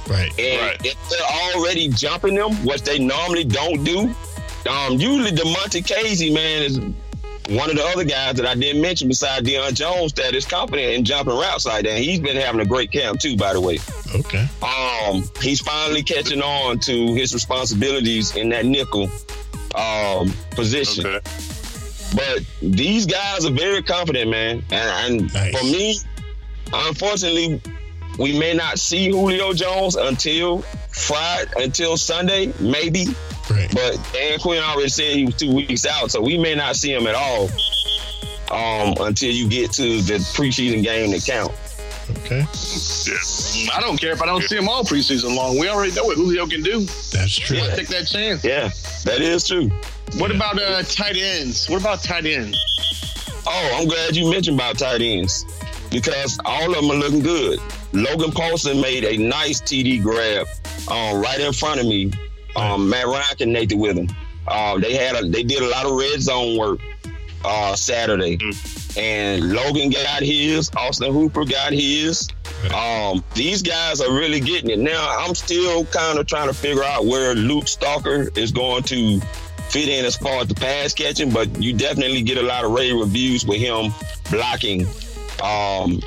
[0.07, 0.31] Right.
[0.39, 0.85] And right.
[0.85, 4.13] if they're already jumping them, what they normally don't do,
[4.69, 6.79] um, usually Damontae Kazee, man, is
[7.49, 10.93] one of the other guys that I didn't mention besides Deion Jones that is confident
[10.93, 11.97] in jumping routes like that.
[11.97, 13.79] He's been having a great camp too, by the way.
[14.15, 14.47] Okay.
[14.61, 19.09] Um, he's finally catching on to his responsibilities in that nickel
[19.75, 21.05] um, position.
[21.05, 21.19] Okay.
[22.15, 24.63] But these guys are very confident, man.
[24.71, 25.57] And, and nice.
[25.57, 25.97] for me,
[26.73, 27.61] unfortunately,
[28.17, 33.07] we may not see Julio Jones until Friday, until Sunday, maybe.
[33.49, 33.71] Right.
[33.73, 36.93] But Dan Quinn already said he was two weeks out, so we may not see
[36.93, 37.49] him at all
[38.51, 41.51] um, until you get to the preseason game that count.
[42.09, 42.39] Okay.
[42.39, 43.69] Yeah.
[43.73, 45.57] I don't care if I don't see him all preseason long.
[45.57, 46.81] We already know what Julio can do.
[47.11, 47.57] That's true.
[47.57, 47.75] Yeah.
[47.75, 48.43] Take that chance.
[48.43, 48.69] Yeah,
[49.05, 49.69] that is true.
[50.17, 50.37] What yeah.
[50.37, 51.67] about uh, tight ends?
[51.69, 52.57] What about tight ends?
[53.47, 55.45] Oh, I'm glad you mentioned about tight ends
[55.91, 57.59] because all of them are looking good.
[57.93, 60.47] Logan Paulson made a nice TD grab
[60.89, 62.11] um, right in front of me.
[62.55, 64.09] Um, Matt Ryan connected with him.
[64.47, 66.79] Uh, they had a, they did a lot of red zone work
[67.43, 68.37] uh, Saturday.
[68.37, 70.71] Mm-hmm and Logan got his.
[70.75, 72.29] Austin Hooper got his.
[72.73, 74.79] Um, these guys are really getting it.
[74.79, 79.19] Now, I'm still kind of trying to figure out where Luke Stocker is going to
[79.69, 82.71] fit in as far as the pass catching, but you definitely get a lot of
[82.71, 83.91] rave reviews with him
[84.31, 84.87] blocking
[85.43, 85.99] um,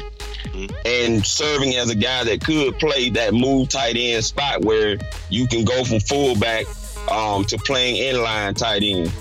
[0.85, 5.47] and serving as a guy that could play that move tight end spot where you
[5.47, 6.67] can go from fullback
[7.11, 9.13] um, to playing inline tight end.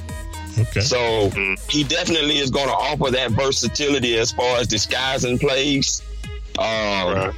[0.58, 0.82] Okay.
[0.82, 1.72] So mm.
[1.72, 6.02] he definitely is going to offer that versatility as far as disguising plays.
[6.58, 6.66] Um,
[7.14, 7.34] right.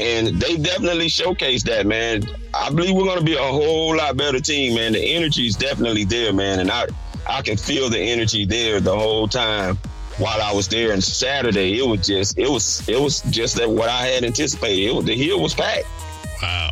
[0.00, 2.24] And they definitely showcased that, man.
[2.54, 4.92] I believe we're going to be a whole lot better team, man.
[4.92, 6.60] The energy is definitely there, man.
[6.60, 6.86] And I,
[7.28, 9.78] I can feel the energy there the whole time
[10.18, 10.92] while I was there.
[10.92, 14.82] And Saturday, it was just, it was, it was just that what I had anticipated.
[14.84, 15.86] It was, the hill was packed.
[16.42, 16.70] Wow.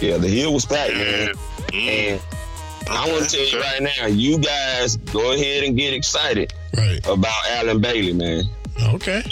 [0.00, 1.28] Yeah, the hill was packed, man.
[1.68, 1.88] Mm.
[1.88, 2.20] And
[2.88, 7.04] I want to tell you right now, you guys go ahead and get excited right.
[7.06, 8.44] about Allen Bailey, man.
[8.94, 9.22] Okay.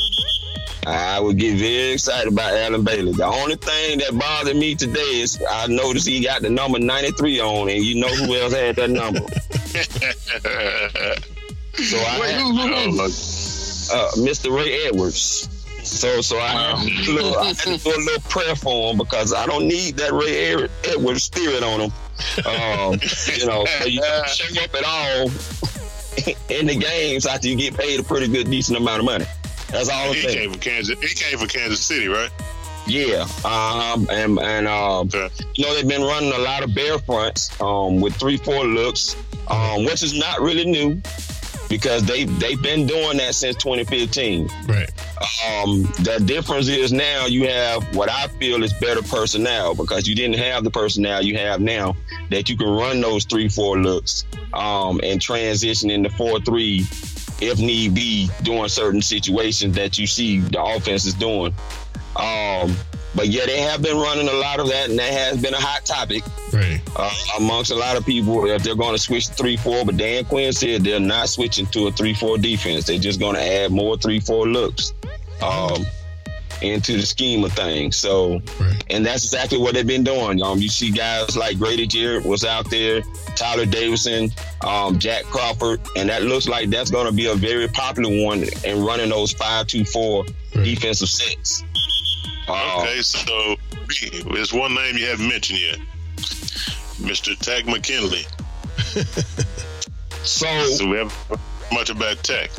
[0.86, 3.12] I would get very excited about Allen Bailey.
[3.12, 7.40] The only thing that bothered me today is I noticed he got the number 93
[7.40, 9.20] on, and you know who else had that number.
[11.76, 14.54] so I Wait, had, who, who, uh, Mr.
[14.54, 15.48] Ray Edwards.
[15.82, 16.76] So, so I, wow.
[16.76, 19.68] had to little, I had to do a little prayer for him because I don't
[19.68, 21.92] need that Ray Edwards spirit on him.
[22.46, 23.00] Um,
[23.36, 25.24] you know, so you show up at all
[26.48, 29.26] in the games after you get paid a pretty good, decent amount of money.
[29.68, 30.38] That's all I'm he saying.
[30.38, 32.30] Came from Kansas, he came from Kansas City, right?
[32.86, 35.30] Yeah, um, and and um, okay.
[35.54, 39.16] you know they've been running a lot of bear fronts um, with three four looks,
[39.48, 41.00] um, which is not really new
[41.74, 44.48] because they they've been doing that since 2015.
[44.68, 44.88] Right.
[45.44, 50.14] Um, the difference is now you have what I feel is better personnel because you
[50.14, 51.96] didn't have the personnel you have now
[52.30, 56.86] that you can run those three four looks um, and transition into four three
[57.40, 61.52] if need be during certain situations that you see the offense is doing.
[62.14, 62.76] Um,
[63.14, 65.60] but yeah, they have been running a lot of that, and that has been a
[65.60, 66.22] hot topic
[66.52, 66.80] right.
[66.96, 69.84] uh, amongst a lot of people if they're going to switch three four.
[69.84, 72.86] But Dan Quinn said they're not switching to a three four defense.
[72.86, 74.92] They're just going to add more three four looks
[75.42, 75.84] um,
[76.62, 77.96] into the scheme of things.
[77.96, 78.84] So, right.
[78.90, 80.42] and that's exactly what they've been doing.
[80.42, 83.02] Um, you see guys like Grady Jarrett was out there,
[83.36, 84.30] Tyler Davison,
[84.62, 88.44] um, Jack Crawford, and that looks like that's going to be a very popular one
[88.64, 90.64] in running those five two four right.
[90.64, 91.64] defensive sets.
[92.48, 93.56] Okay, so
[94.32, 95.78] there's one name you haven't mentioned yet,
[96.98, 97.38] Mr.
[97.38, 98.26] Takk McKinley.
[100.22, 101.40] so, so we have
[101.72, 102.50] much about Takk?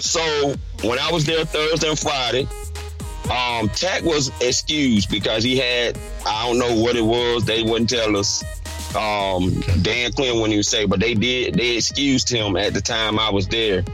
[0.00, 2.48] So when I was there Thursday and Friday,
[3.30, 7.44] um, Takk was excused because he had I don't know what it was.
[7.44, 8.44] They wouldn't tell us.
[8.94, 11.54] Um, Dan Quinn wouldn't even say, but they did.
[11.54, 13.84] They excused him at the time I was there.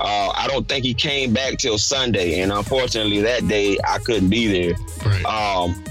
[0.00, 4.28] Uh, I don't think he came back till Sunday, and unfortunately that day I couldn't
[4.28, 4.76] be there.
[5.04, 5.24] Right.
[5.24, 5.82] Um,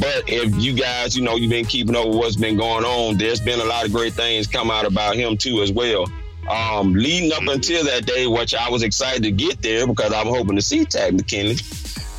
[0.00, 3.16] but if you guys, you know, you've been keeping up with what's been going on,
[3.16, 6.06] there's been a lot of great things come out about him too as well.
[6.50, 10.26] Um, leading up until that day, which I was excited to get there because I'm
[10.26, 11.56] hoping to see Takk McKinley.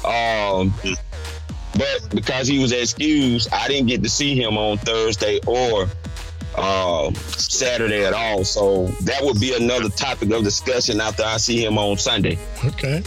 [0.05, 0.73] Um,
[1.77, 5.88] but because he was excused, I didn't get to see him on Thursday or
[6.58, 8.43] uh, Saturday at all.
[8.43, 12.38] So that would be another topic of discussion after I see him on Sunday.
[12.64, 13.03] Okay.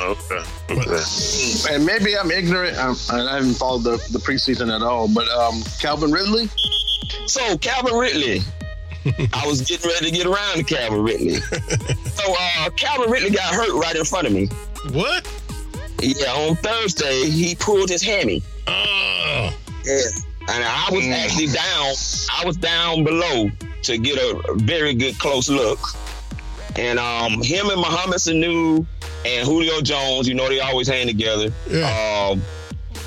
[0.00, 0.44] Okay.
[0.70, 1.74] Okay.
[1.74, 2.76] And maybe I'm ignorant.
[2.76, 5.08] I'm, I haven't followed the, the preseason at all.
[5.08, 6.48] But um, Calvin Ridley,
[7.26, 8.40] So Calvin Ridley,
[9.32, 11.34] I was getting ready to get around to Calvin Ridley.
[11.40, 14.46] so uh, Calvin Ridley got hurt right in front of me.
[14.92, 15.26] What?
[16.02, 18.42] Yeah, on Thursday he pulled his hammy.
[18.66, 19.56] Oh.
[19.84, 20.00] Yeah.
[20.48, 21.94] And I was actually down.
[22.40, 23.50] I was down below
[23.82, 25.78] to get a very good close look.
[26.76, 28.86] And um, him and Mohamed Sanu
[29.24, 31.50] and Julio Jones, you know, they always hang together.
[31.68, 32.28] Yeah.
[32.30, 32.42] Um,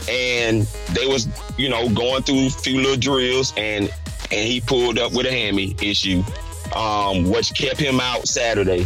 [0.09, 0.63] and
[0.93, 1.27] they was,
[1.57, 3.85] you know, going through a few little drills, and
[4.31, 6.23] and he pulled up with a hammy issue,
[6.75, 8.85] um, which kept him out Saturday.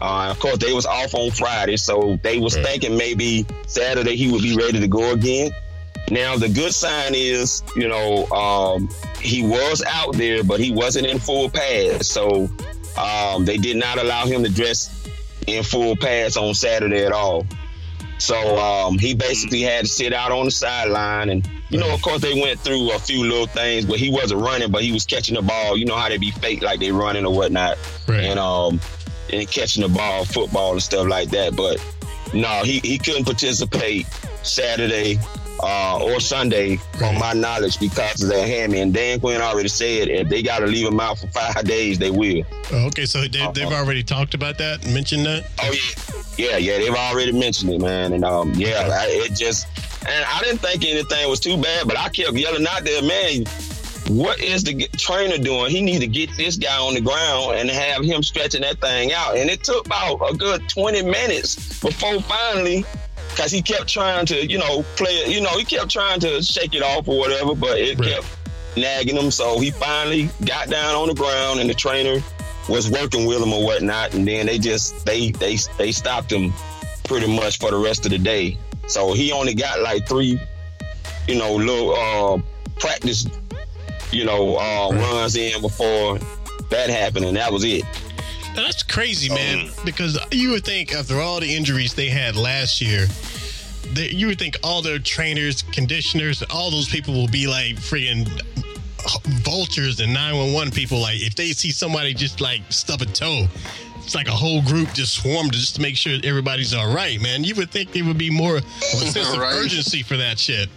[0.00, 2.66] Uh, of course, they was off on Friday, so they was Right.
[2.66, 5.52] thinking maybe Saturday he would be ready to go again.
[6.12, 8.88] Now the good sign is, you know, um,
[9.20, 12.50] he was out there, but he wasn't in full pads, so
[12.98, 15.08] um, they did not allow him to dress
[15.46, 17.46] in full pads on Saturday at all.
[18.18, 22.02] So um, he basically had to sit out on the sideline, and you know, of
[22.02, 25.06] course, they went through a few little things, but he wasn't running, but he was
[25.06, 25.78] catching the ball.
[25.78, 28.24] You know how they be fake like they running or whatnot, Right.
[28.24, 28.80] and um,
[29.32, 31.56] and catching the ball, football and stuff like that.
[31.56, 31.82] But
[32.34, 34.06] no, he he couldn't participate
[34.42, 35.18] Saturday
[35.60, 38.80] uh, or Sunday, on my knowledge, because of that hammy.
[38.80, 41.98] And Dan Quinn already said if they got to leave him out for five days,
[41.98, 42.42] they will.
[42.72, 45.44] Oh, okay, so they, they've already talked about that, mentioned that.
[45.60, 45.74] Oh
[46.36, 46.78] yeah, yeah, yeah.
[46.78, 49.66] They've already mentioned it, man, and um, yeah, I, it just
[50.06, 53.44] and I didn't think anything was too bad, but I kept yelling out there, man.
[54.08, 55.70] What is the trainer doing?
[55.70, 59.12] He needs to get this guy on the ground and have him stretching that thing
[59.12, 59.36] out.
[59.36, 62.84] And it took about a good 20 minutes before finally,
[63.34, 66.42] because he kept trying to, you know, play it, you know, he kept trying to
[66.42, 68.10] shake it off or whatever, but it Right.
[68.14, 68.26] kept
[68.76, 69.30] nagging him.
[69.30, 72.22] So he finally got down on the ground and the trainer
[72.68, 74.14] was working with him or whatnot.
[74.14, 76.52] And then they just, they, they, they stopped him
[77.04, 78.58] pretty much for the rest of the day.
[78.86, 80.38] So he only got like three,
[81.26, 82.42] you know, little uh,
[82.78, 83.26] practice,
[84.10, 86.18] you know, uh, runs in before
[86.70, 87.84] that happened, and that was it.
[88.54, 89.68] That's crazy, man.
[89.68, 93.06] Oh, because you would think after all the injuries they had last year,
[93.94, 98.28] that you would think all their trainers, conditioners, all those people will be like freaking
[99.42, 101.00] vultures and 911 people.
[101.00, 103.46] Like if they see somebody just like stub a toe,
[103.96, 107.44] it's like a whole group just swarmed just to make sure everybody's all right, man.
[107.44, 108.68] You would think there would be more of a
[109.06, 110.68] sense of urgency for that shit.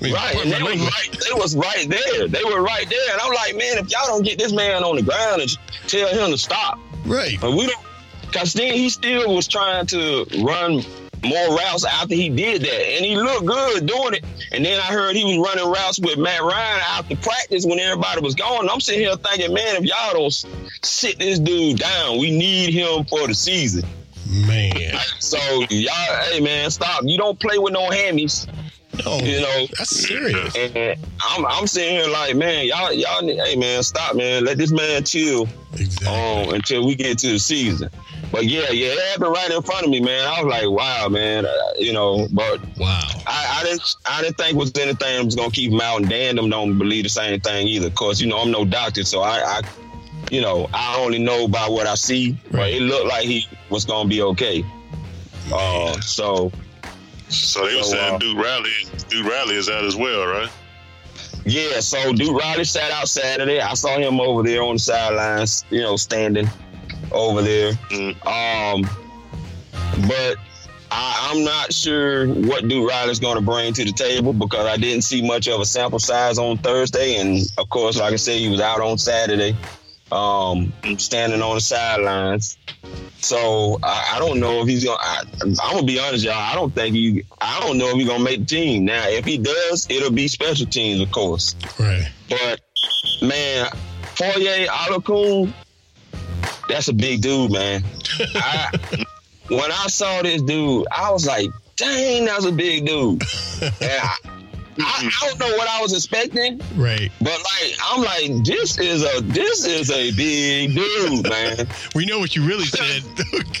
[0.00, 1.10] Right, and they was right.
[1.12, 2.28] They was right there.
[2.28, 4.96] They were right there, and I'm like, man, if y'all don't get this man on
[4.96, 5.50] the ground and
[5.86, 7.38] tell him to stop, Right.
[7.40, 7.84] But we don't,
[8.22, 10.82] because then he still was trying to run
[11.22, 12.88] more routes after he did that.
[12.96, 14.24] And he looked good doing it.
[14.52, 18.20] And then I heard he was running routes with Matt Ryan after practice when everybody
[18.20, 18.68] was gone.
[18.68, 20.46] I'm sitting here thinking, man, if y'all don't
[20.82, 23.84] sit this dude down, we need him for the season.
[24.46, 24.94] Man.
[25.18, 25.38] So
[25.70, 27.02] y'all, hey man, stop.
[27.04, 28.46] You don't play with no hammies.
[29.04, 30.54] No, You know, that's serious.
[30.56, 34.44] and I'm I'm sitting here like, man, y'all y'all, hey man, stop, man.
[34.44, 36.08] Let this man chill Exactly.
[36.08, 37.88] um, until we get to the season.
[38.32, 40.26] But yeah, yeah, it happened right in front of me, man.
[40.26, 42.28] I was like, wow, man, uh, you know.
[42.32, 43.00] But Wow.
[43.26, 46.00] I, I didn't, I didn't think was anything was gonna keep him out.
[46.00, 47.90] And Dan them don't believe the same thing either.
[47.90, 49.60] Cause you know, I'm no doctor, so I, I
[50.30, 52.36] you know, I only know by what I see.
[52.50, 54.64] But it looked like he was gonna be okay.
[55.52, 56.52] Uh, so
[57.30, 58.72] So they were So, saying uh, Duke Riley,
[59.08, 60.50] Duke Riley is out as well, right?
[61.44, 63.60] Yeah, so Duke Riley sat out Saturday.
[63.60, 66.48] I saw him over there on the sidelines, you know, standing
[67.12, 67.72] over there.
[67.90, 68.26] Mm.
[68.26, 68.82] Um,
[70.06, 70.36] but
[70.90, 74.76] I, I'm not sure what Duke Riley's going to bring to the table because I
[74.76, 78.38] didn't see much of a sample size on Thursday, and of course, like I said,
[78.38, 79.56] he was out on Saturday,
[80.12, 82.58] um, standing on the sidelines.
[83.30, 84.98] So I, I don't know if he's gonna.
[85.00, 86.34] I, I'm gonna be honest, y'all.
[86.34, 87.22] I don't think he.
[87.40, 88.86] I don't know if he's gonna make the team.
[88.86, 91.54] Now, if he does, it'll be special teams, of course.
[91.78, 92.10] Right.
[92.28, 92.60] But
[93.22, 93.68] man,
[94.16, 95.52] Foye Oluokun,
[96.68, 97.84] that's a big dude, man.
[98.34, 98.76] I,
[99.46, 103.22] when I saw this dude, I was like, dang, that's a big dude.
[103.62, 104.39] And I,
[104.80, 105.26] I, I mm-hmm.
[105.26, 107.10] don't know what I was expecting, Right.
[107.20, 111.66] but like I'm like, this is a this is a big dude, man.
[111.94, 113.02] We know what you really said,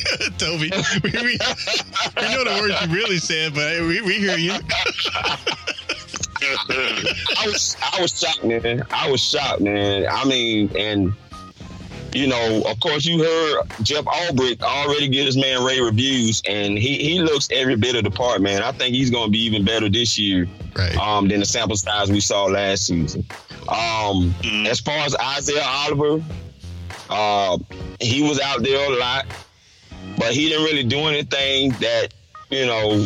[0.38, 0.70] Toby.
[1.02, 4.52] We, we, we know the words you really said, but we, we hear you.
[6.42, 8.82] I was I was shocked, man.
[8.90, 10.06] I was shocked, man.
[10.10, 11.12] I mean, and
[12.12, 16.76] you know, of course, you heard Jeff Albrecht already get his man Ray reviews, and
[16.78, 18.62] he he looks every bit of the part, man.
[18.62, 20.96] I think he's going to be even better this year Right.
[20.96, 23.24] um, than the sample size we saw last season.
[23.68, 24.34] Um,
[24.66, 26.22] As far as Isaiah Oliver,
[27.08, 27.58] uh,
[28.00, 29.26] he was out there a lot,
[30.18, 32.08] but he didn't really do anything that
[32.50, 33.04] you know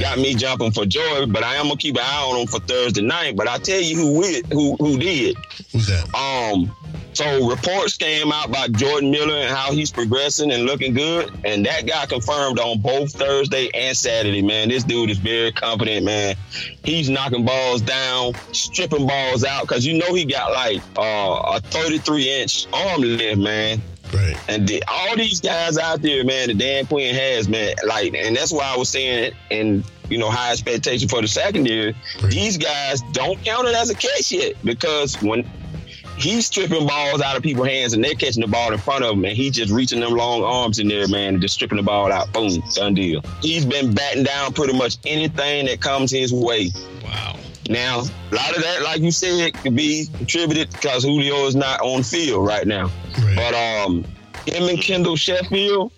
[0.00, 1.26] got me jumping for joy.
[1.26, 3.36] But I am gonna keep an eye on him for Thursday night.
[3.36, 5.36] But I tell you who with who who did.
[5.72, 6.12] Who's that?
[6.14, 6.74] Um,
[7.14, 11.64] so reports came out about Jordan Miller and how he's progressing and looking good, and
[11.66, 14.42] that got confirmed on both Thursday and Saturday.
[14.42, 16.04] Man, this dude is very confident.
[16.04, 16.36] Man,
[16.84, 21.60] he's knocking balls down, stripping balls out because you know he got like uh, a
[21.60, 23.80] 33 inch arm length, man.
[24.12, 24.36] Right.
[24.48, 28.36] And the, all these guys out there, man, that Dan Quinn has, man, like, and
[28.36, 31.96] that's why I was saying, and you know, high expectation for the secondary.
[32.24, 35.48] These guys don't count it as a catch yet because when
[36.16, 39.12] he's stripping balls out of people's hands and they're catching the ball in front of
[39.12, 41.82] him, and he's just reaching them long arms in there, man, and just stripping the
[41.82, 42.32] ball out.
[42.32, 43.22] Boom, done deal.
[43.40, 46.70] He's been batting down pretty much anything that comes his way.
[47.02, 47.36] Wow.
[47.68, 51.80] Now, a lot of that, like you said, could be attributed because Julio is not
[51.80, 52.90] on field right now.
[53.18, 53.36] Right.
[53.36, 54.04] But um,
[54.46, 55.90] him and Kendall Sheffield,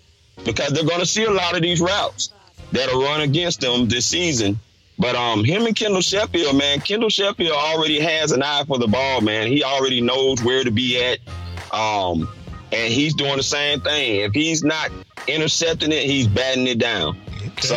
[0.45, 2.31] because they're going to see a lot of these routes
[2.71, 4.59] that'll run against them this season.
[4.99, 8.87] But um, him and Kendall Sheffield, man, Kendall Sheffield already has an eye for the
[8.87, 9.47] ball, man.
[9.47, 11.19] He already knows where to be at.
[11.71, 12.27] Um,
[12.71, 14.21] and he's doing the same thing.
[14.21, 14.91] If he's not
[15.27, 17.17] intercepting it, he's batting it down.
[17.61, 17.75] So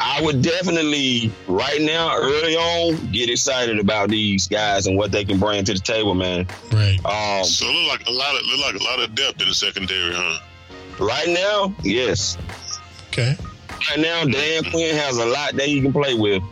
[0.00, 5.24] I would definitely right now, early on, get excited about these guys and what they
[5.24, 6.46] can bring to the table, man.
[6.72, 6.98] Right.
[7.04, 9.54] Um, So look like a lot of look like a lot of depth in the
[9.54, 10.38] secondary, huh?
[10.98, 12.38] right now, yes.
[13.08, 13.36] Okay.
[13.90, 16.42] Right now, Dan Quinn has a lot that he can play with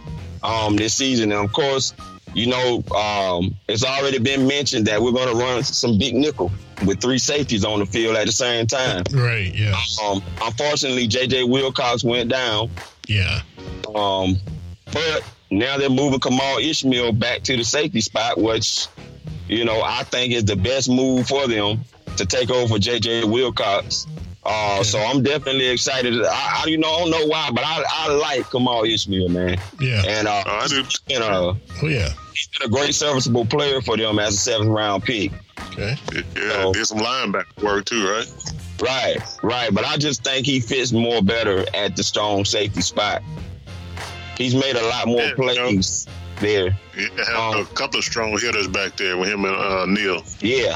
[0.43, 1.33] um, this season.
[1.33, 1.95] And of course,
[2.35, 6.51] you know, um, it's already been mentioned that we're going to run some big nickel
[6.87, 9.05] with three safeties on the field at the same time.
[9.13, 9.55] Right.
[9.55, 9.79] Yeah.
[10.05, 11.45] Um, unfortunately, J.J.
[11.45, 12.71] Wilcox went down.
[13.07, 13.41] Yeah.
[13.95, 14.37] Um,
[14.93, 18.87] but now they're moving Kemal Ishmael back to the safety spot, which,
[19.49, 21.81] you know, I think is the best move for them
[22.17, 23.25] to take over J.J.
[23.25, 24.07] Wilcox.
[24.51, 26.15] Uh, So I'm definitely excited.
[26.25, 29.59] I, I, you know, I don't know why, but I, I like Kemal Ishmael, man.
[29.79, 30.03] Yeah.
[30.07, 30.83] And uh, Oh, I do.
[31.09, 32.09] you know, Oh yeah.
[32.35, 35.31] he's been a great serviceable player for them as a seventh round pick.
[35.73, 35.97] Okay.
[36.37, 38.27] Yeah, So- did some linebacker work too, right?
[38.83, 39.73] Right, right.
[39.75, 43.23] But I just think he fits more better at the strong safety spot.
[44.39, 45.43] He's made a lot more Yeah, you know.
[45.67, 46.07] plays
[46.41, 46.71] there.
[46.97, 50.23] He had Um, a couple of strong hitters back there with him and uh, Neil.
[50.41, 50.75] Yeah.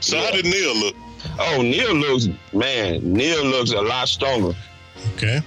[0.00, 0.24] So Yeah.
[0.26, 0.94] how did Neil look?
[1.38, 3.12] Oh, Neil looks man.
[3.12, 4.54] Neil looks a lot stronger.
[5.16, 5.40] Okay.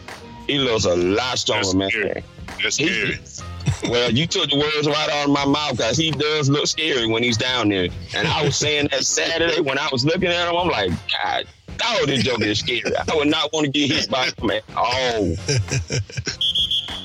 [0.48, 1.90] He looks a lot stronger, That's man.
[1.90, 2.24] scary.
[2.64, 3.20] That's He- scary.
[3.90, 7.08] Well, you took the words right out of my mouth because he does look scary
[7.08, 7.88] when he's down there.
[8.16, 11.46] And I was saying that Saturday when I was looking at him, I'm like, God,
[11.86, 12.84] oh, this joker is scary.
[12.96, 15.36] I would not want to get hit by him at all.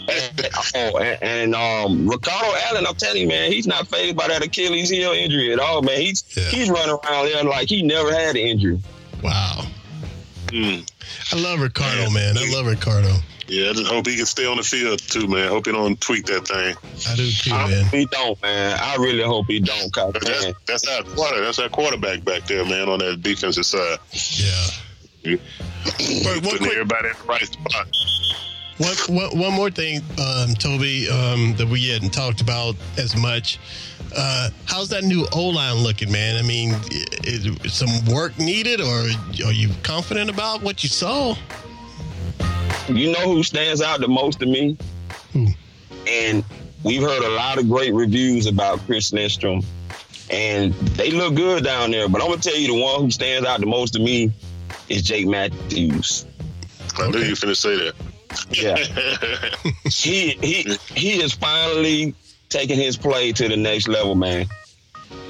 [0.09, 4.29] and, oh, and, and um, Ricardo Allen, I'm telling you, man, he's not phased by
[4.29, 6.01] that Achilles heel injury at all, man.
[6.01, 6.45] He's Yeah.
[6.45, 8.81] he's running around there like he never had an injury.
[9.23, 9.67] Wow.
[10.49, 10.89] Mm.
[11.33, 12.09] I love Ricardo, Yeah.
[12.11, 12.39] man.
[12.39, 13.15] I love Ricardo.
[13.49, 15.49] Yeah, I just hope he can stay on the field too, man.
[15.49, 16.77] Hope he don't tweak that thing.
[17.09, 17.85] I do too, I man.
[17.85, 18.77] hope he don't, man.
[18.83, 21.41] I really hope he don't, cause that's man, that's our quarter.
[21.45, 23.99] That's our quarterback back there, man, on that defensive side.
[24.13, 24.67] Yeah.
[25.23, 25.41] But
[26.25, 27.87] one Putting quick, everybody in the right spot.
[28.79, 33.59] One, one, one more thing, um, Toby, um, that we hadn't talked about as much.
[34.17, 36.37] Uh, how's that new O line looking, man?
[36.37, 36.75] I mean,
[37.25, 39.07] is, is some work needed, or
[39.47, 41.35] are you confident about what you saw?
[42.89, 44.77] You know who stands out the most to me?
[45.33, 45.49] Who?
[46.07, 46.45] And
[46.85, 49.63] we've heard a lot of great reviews about Chris Lindstrom.
[50.31, 52.09] And they look good down there.
[52.09, 54.33] But I'm gonna tell you the one who stands out the most to me
[54.89, 56.27] is Jake Matthews.
[56.99, 57.95] I knew you were finna say that.
[58.51, 58.77] Yeah.
[59.85, 62.15] he he he is finally
[62.49, 64.47] taking his play to the next level, man.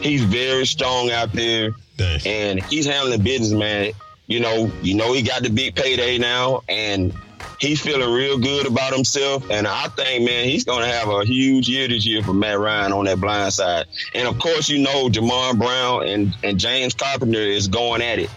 [0.01, 2.27] He's very strong out there Nice.
[2.27, 3.93] and he's handling business, man.
[4.27, 7.15] You know, you know he got the big payday now, and
[7.61, 11.25] he's feeling real good about himself, and I think, man, he's going to have a
[11.25, 13.87] huge year this year for Matt Ryan on that blind side.
[14.15, 18.31] And of course, you know, Jamon Brown and, and James Carpenter is going at it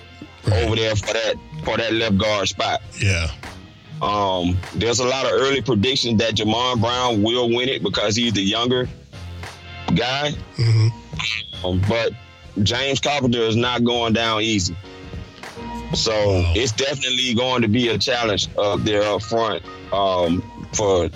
[0.46, 0.64] right.
[0.64, 2.82] over there for that for that left guard spot.
[3.00, 3.32] Yeah.
[4.02, 8.34] Um, there's a lot of early predictions that Jamon Brown will win it because he's
[8.34, 8.88] the younger
[9.96, 10.32] guy.
[10.56, 11.66] Mm-hmm.
[11.66, 12.14] Um, but
[12.64, 14.76] James Carpenter is not going down easy.
[15.94, 16.54] So wow.
[16.56, 20.42] it's definitely going to be a challenge up there up front um,
[20.74, 21.10] for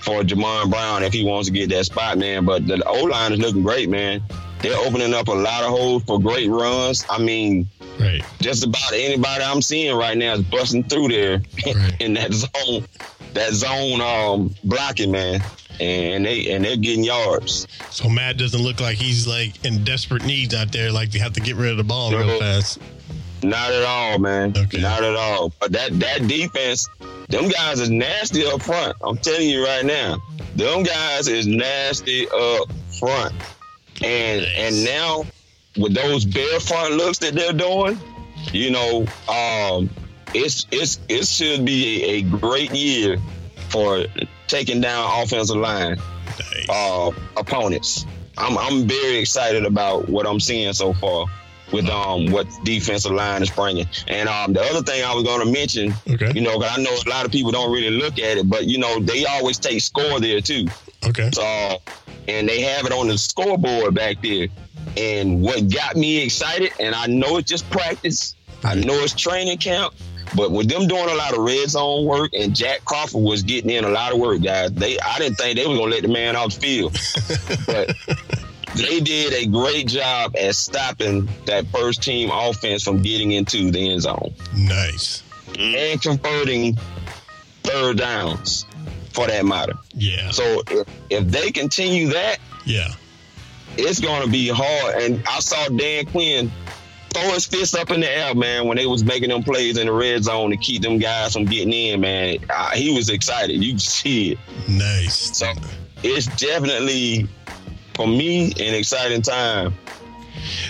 [0.00, 2.44] for Jamon Brown if he wants to get that spot, man.
[2.44, 4.22] But the O line is looking great, man.
[4.60, 7.04] They're opening up a lot of holes for great runs.
[7.10, 7.68] I mean,
[8.00, 8.22] right.
[8.40, 11.96] just about anybody I'm seeing right now is busting through there right.
[12.00, 12.86] in that zone,
[13.34, 15.42] that zone um, blocking, man.
[15.78, 17.66] And they and they're getting yards.
[17.90, 21.34] So Matt doesn't look like he's like in desperate needs out there, like they have
[21.34, 22.78] to get rid of the ball no, real fast.
[23.42, 24.54] Not at all, man.
[24.56, 24.80] Okay.
[24.80, 25.52] Not at all.
[25.60, 26.88] But that that defense,
[27.28, 28.96] them guys is nasty up front.
[29.02, 30.16] I'm telling you right now.
[30.54, 33.34] Them guys is nasty up front.
[34.02, 34.54] And nice.
[34.58, 35.24] and now
[35.76, 37.98] with those bear front looks that they're doing,
[38.52, 39.90] you know, um,
[40.34, 43.18] it's it's it should be a, great year
[43.68, 44.04] for
[44.46, 46.68] taking down offensive line nice.
[46.68, 48.06] uh, opponents.
[48.38, 51.26] I'm I'm very excited about what I'm seeing so far
[51.72, 53.86] with um what defensive line is bringing.
[54.08, 56.32] And um the other thing I was going to mention, okay.
[56.34, 58.66] you know, cause I know a lot of people don't really look at it, but
[58.66, 60.66] you know they always take score there too.
[61.06, 61.30] Okay.
[61.32, 61.78] So
[62.28, 64.48] and they have it on the scoreboard back there.
[64.96, 68.34] And what got me excited, and I know it's just practice,
[68.64, 69.94] I know it's training camp,
[70.34, 73.70] but with them doing a lot of red zone work and Jack Crawford was getting
[73.70, 76.08] in a lot of work, guys, they I didn't think they were gonna let the
[76.08, 76.92] man off the field.
[77.66, 77.94] but
[78.74, 83.90] they did a great job at stopping that first team offense from getting into the
[83.90, 84.34] end zone.
[84.56, 85.22] Nice.
[85.58, 86.76] And converting
[87.62, 88.66] third downs
[89.16, 89.72] for that matter.
[89.94, 90.30] Yeah.
[90.30, 92.92] So if, if they continue that, yeah,
[93.76, 95.02] it's going to be hard.
[95.02, 96.52] And I saw Dan Quinn
[97.14, 99.86] throw his fist up in the air, man, when they was making them plays in
[99.86, 102.38] the red zone to keep them guys from getting in, man.
[102.50, 103.64] I, he was excited.
[103.64, 104.38] You see it.
[104.68, 105.38] Nice.
[105.38, 105.50] So
[106.02, 107.26] it's definitely
[107.94, 109.72] for me an exciting time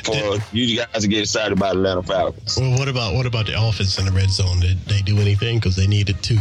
[0.04, 2.56] for Did, you guys to get excited about Atlanta Falcons.
[2.56, 4.60] Well, what about what about the offense in the red zone?
[4.60, 6.38] Did they do anything because they needed to?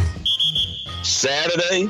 [1.06, 1.90] Saturday,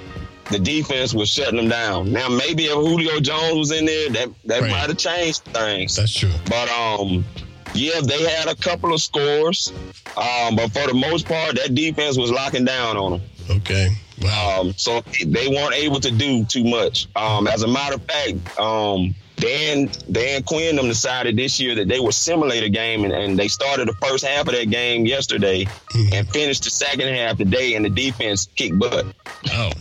[0.51, 2.11] the defense was shutting them down.
[2.11, 4.72] Now maybe if Julio Jones was in there, that that right.
[4.72, 5.95] might have changed things.
[5.95, 6.32] That's true.
[6.49, 7.26] But um,
[7.74, 9.74] yeah, they had a couple of scores,
[10.18, 13.22] um, but for the most part, that defense was locking down on them.
[13.49, 13.89] Okay.
[14.22, 14.61] Wow.
[14.61, 17.07] Um, so they weren't able to do too much.
[17.16, 21.88] Um, as a matter of fact, um, Dan Dan Quinn them decided this year that
[21.88, 25.06] they would simulate a game, and, and they started the first half of that game
[25.06, 26.14] yesterday, mm-hmm.
[26.14, 29.06] and finished the second half today, and the defense kicked butt.
[29.52, 29.72] Oh,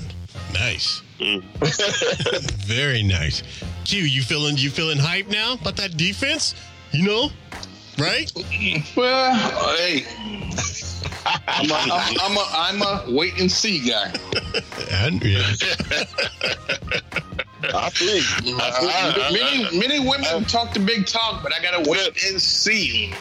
[0.53, 1.03] nice.
[2.67, 3.43] Very nice.
[3.85, 6.55] Q, you feeling you feeling hype now about that defense?
[6.93, 7.31] You know,
[7.99, 8.33] right?
[8.97, 10.05] Well, hey.
[11.47, 14.13] I'm a, I'm, I'm, a, I'm a wait and see guy.
[14.91, 15.53] and, yeah.
[17.75, 18.25] I think.
[18.65, 23.12] Uh, many, many women talk the big talk, but I gotta wait and see.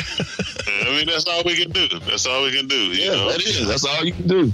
[0.67, 1.87] I mean, that's all we can do.
[1.99, 2.75] That's all we can do.
[2.75, 3.31] You yeah, know?
[3.31, 3.67] that is.
[3.67, 4.53] That's all you can do.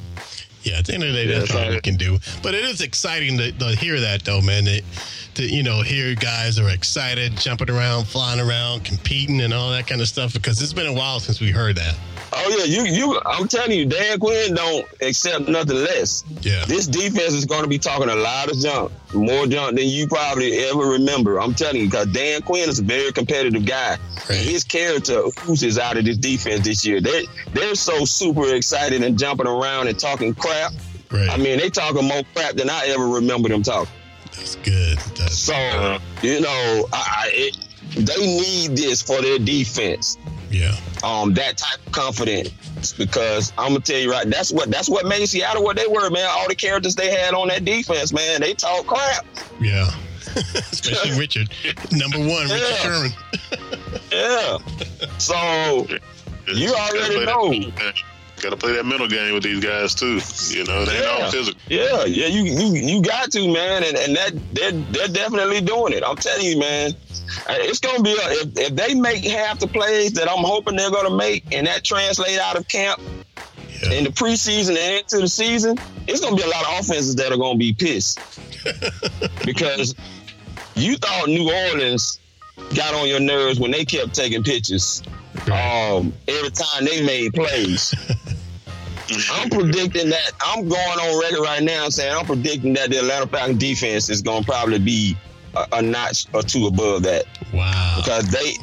[0.63, 2.17] Yeah, at the end of the day, that's all we can do.
[2.41, 4.65] But it is exciting to, to hear that, though, man.
[4.65, 4.83] That,
[5.35, 9.87] to you know hear guys are excited, jumping around, flying around, competing, and all that
[9.87, 10.33] kind of stuff.
[10.33, 11.95] Because it's been a while since we heard that.
[12.41, 13.21] Oh yeah, you you.
[13.25, 16.23] I'm telling you, Dan Quinn don't accept nothing less.
[16.41, 16.63] Yeah.
[16.65, 20.07] This defense is going to be talking a lot of junk, more junk than you
[20.07, 21.39] probably ever remember.
[21.39, 23.97] I'm telling you, because Dan Quinn is a very competitive guy.
[24.29, 24.37] Right.
[24.37, 27.01] His character oozes out of this defense this year.
[27.01, 30.71] They they're so super excited and jumping around and talking crap.
[31.11, 31.29] Right.
[31.29, 33.91] I mean, they talking more crap than I ever remember them talking.
[34.31, 34.97] That's good.
[35.17, 37.57] That's so you know, I, it,
[37.95, 40.17] they need this for their defense.
[40.49, 40.75] Yeah.
[41.03, 45.05] Um, that type of confidence because I'm gonna tell you right, that's what that's what
[45.05, 46.27] made Seattle what they were, man.
[46.29, 49.25] All the characters they had on that defense, man, they talk crap.
[49.59, 49.91] Yeah.
[50.55, 51.49] Especially Richard,
[51.91, 52.53] number one, yeah.
[52.53, 53.11] Richard Sherman.
[54.11, 54.57] yeah.
[55.17, 55.87] So
[56.53, 57.71] you already know.
[58.41, 60.19] Got to play that mental game with these guys too.
[60.55, 61.07] You know, they yeah.
[61.07, 61.59] all physical.
[61.67, 65.93] Yeah, yeah, you you you got to man, and and that they're they're definitely doing
[65.93, 66.03] it.
[66.05, 66.93] I'm telling you, man,
[67.49, 70.91] it's gonna be a, if if they make half the plays that I'm hoping they're
[70.91, 73.01] gonna make, and that translate out of camp
[73.83, 73.91] yeah.
[73.93, 75.77] in the preseason and into the season,
[76.07, 78.19] it's gonna be a lot of offenses that are gonna be pissed
[79.45, 79.95] because
[80.75, 82.19] you thought New Orleans
[82.73, 85.03] got on your nerves when they kept taking pictures
[85.51, 87.93] um, every time they made plays.
[89.31, 93.25] I'm predicting that I'm going on record right now saying I'm predicting that the Atlanta
[93.25, 95.17] Falcons defense is going to probably be
[95.55, 97.95] a, a notch or two above that Wow.
[97.97, 98.53] because they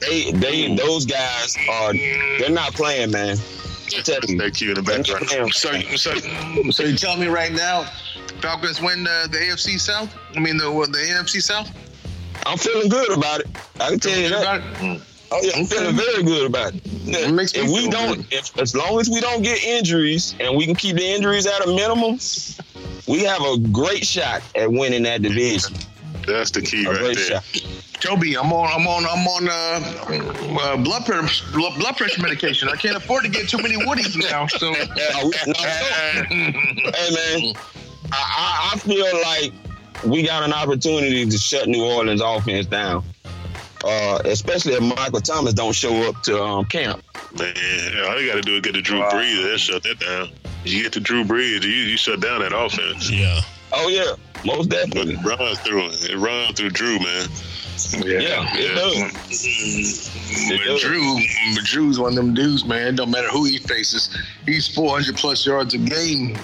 [0.00, 3.36] they they those guys are they're not playing, man.
[3.94, 4.38] I'm telling you.
[4.38, 5.26] Thank you in the background.
[5.26, 5.52] playing.
[5.96, 7.84] So, so, so you tell me right now,
[8.40, 10.16] Falcons win uh, the AFC South?
[10.34, 11.70] I mean, the the NFC South?
[12.46, 13.48] I'm feeling good about it.
[13.80, 15.02] I can tell you that.
[15.32, 16.82] Oh yeah, I'm feeling very good about it.
[17.06, 20.66] It makes if we don't, if as long as we don't get injuries and we
[20.66, 22.18] can keep the injuries at a minimum,
[23.06, 25.74] we have a great shot at winning that division.
[26.26, 27.40] That's the key A right there.
[27.40, 27.44] shot.
[28.00, 32.68] Toby, I'm on, I'm on, I'm on uh, uh, blood pressure, blood pressure medication.
[32.68, 34.46] I can't afford to get too many woodies now.
[34.46, 35.52] So, Yeah, we- no,
[36.28, 37.54] hey man,
[38.12, 39.52] I, I, I feel like
[40.06, 43.04] we got an opportunity to shut New Orleans offense down.
[43.84, 47.02] Uh, especially if Michael Thomas don't show up to um, camp.
[47.38, 47.54] Man,
[48.06, 50.28] all you got to do is get to Drew Brees and shut that down.
[50.64, 53.10] You get to Drew Brees, you, you shut down that offense.
[53.10, 53.40] Yeah.
[53.72, 54.14] Oh yeah,
[54.44, 55.14] most definitely.
[55.14, 57.28] it runs through it runs through Drew, man.
[58.04, 60.50] Yeah, it does.
[60.50, 60.80] It but does.
[60.82, 61.18] Drew,
[61.54, 62.88] but Drew's one of them dudes, man.
[62.88, 64.14] It don't matter who he faces.
[64.44, 66.36] He's 400 plus yards a game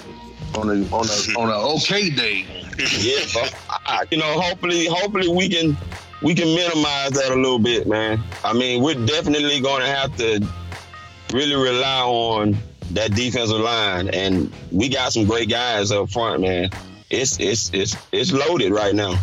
[0.55, 2.45] on a on a on a okay day.
[2.99, 3.55] Yeah, but
[3.87, 5.75] I, you know, hopefully, hopefully we can
[6.21, 8.21] we can minimize that a little bit, man.
[8.43, 10.45] I mean, we're definitely going to have to
[11.33, 12.57] really rely on
[12.91, 16.69] that defensive line, and we got some great guys up front, man.
[17.09, 19.15] It's it's it's it's loaded right now.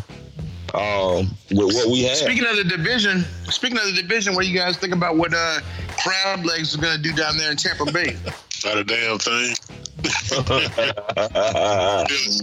[0.74, 2.16] Um, with what we have.
[2.16, 5.32] Speaking of the division, speaking of the division, what do you guys think about what
[5.32, 5.60] uh,
[6.02, 8.16] Crab Legs is going to do down there in Tampa Bay?
[8.64, 9.54] Not a damn thing.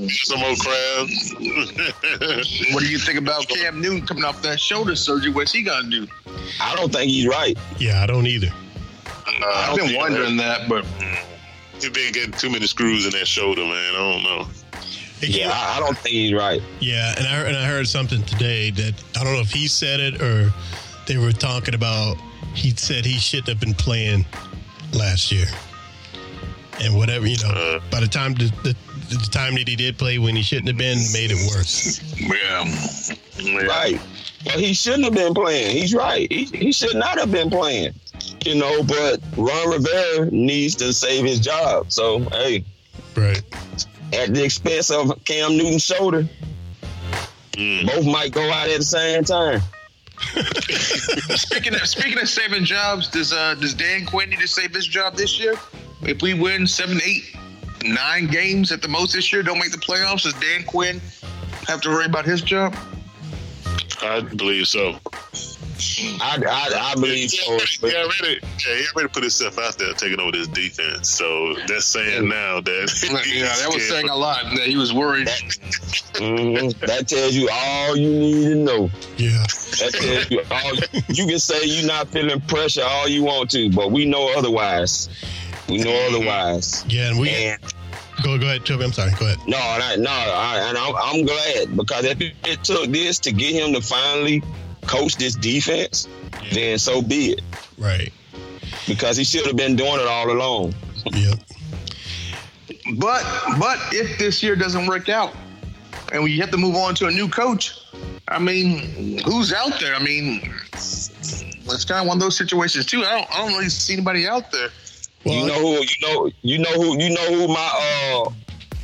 [0.07, 1.34] Some more crabs.
[2.74, 5.32] What do you think about Cam Newton coming off that shoulder surgery?
[5.32, 6.07] What's he going to do?
[6.59, 7.57] I don't think he's right.
[7.78, 8.51] Yeah, I don't either.
[9.43, 10.86] I've been wondering that, but
[11.82, 13.95] He's been getting too many screws in that shoulder, man.
[13.95, 14.47] I don't know.
[15.22, 16.62] Yeah, I, I don't think he's right.
[16.80, 19.99] Yeah, and I and I heard something today that I don't know if he said
[19.99, 20.53] it or
[21.07, 22.18] they were talking about.
[22.53, 24.26] He said he shouldn't have been playing
[24.93, 25.45] last year,
[26.82, 27.49] and whatever you know.
[27.49, 27.79] Uh.
[27.91, 28.75] by the time the, the
[29.09, 31.99] the time that he did play when he shouldn't have been made it worse.
[32.19, 32.63] yeah,
[33.38, 33.65] yeah.
[33.65, 33.99] Right.
[34.45, 35.75] Well, he shouldn't have been playing.
[35.77, 36.32] He's right.
[36.32, 37.93] He, he should not have been playing.
[38.45, 41.91] You know, but Ron Rivera needs to save his job.
[41.91, 42.63] So, hey,
[43.15, 43.41] Right.
[44.13, 46.27] at the expense of Cam Newton's shoulder,
[47.53, 47.86] Mm.
[47.86, 49.61] both might go out at the same time.
[51.36, 54.88] Speaking of speaking of saving jobs, does uh does Dan Quinn need to save his
[54.88, 55.55] job this year?
[56.04, 57.36] If we win seven, eight,
[57.84, 60.99] nine games at the most this year, don't make the playoffs, does Dan Quinn
[61.68, 62.76] have to worry about his job?
[64.02, 64.95] I believe so.
[66.22, 67.58] I, I, I believe so.
[67.88, 71.10] He already, yeah, he already put himself out there taking over this defense.
[71.10, 74.43] So that's saying now that Yeah, that was saying a lot.
[74.56, 75.28] That he was worried.
[75.28, 76.78] Mhm.
[76.82, 78.91] That tells you all you need to know.
[79.18, 79.30] Yeah.
[79.80, 80.76] That tells you all.
[81.16, 85.10] You can say you're not feeling pressure all you want to, but we know otherwise.
[85.70, 86.86] We know otherwise.
[86.88, 87.62] Yeah, and we And
[88.24, 88.84] go go ahead, Toby.
[88.84, 89.12] I'm sorry.
[89.20, 89.39] Go ahead.
[89.47, 93.20] No, and I, no, I, and I'm, I'm glad because if it, it took this
[93.20, 94.43] to get him to finally
[94.82, 96.07] coach this defense,
[96.51, 97.41] then so be it.
[97.78, 98.12] Right.
[98.88, 100.74] Because he should have been doing it all along.
[101.14, 101.39] Yep.
[102.95, 103.24] But
[103.59, 105.34] but if this year doesn't work out,
[106.12, 107.80] and we have to move on to a new coach,
[108.28, 109.95] I mean, who's out there?
[109.95, 113.03] I mean, it's kind of one of those situations too.
[113.03, 114.70] I don't I don't really see anybody out there.
[115.24, 115.82] Well, you know who?
[115.82, 117.01] You know, you know who?
[117.01, 118.30] You know who my uh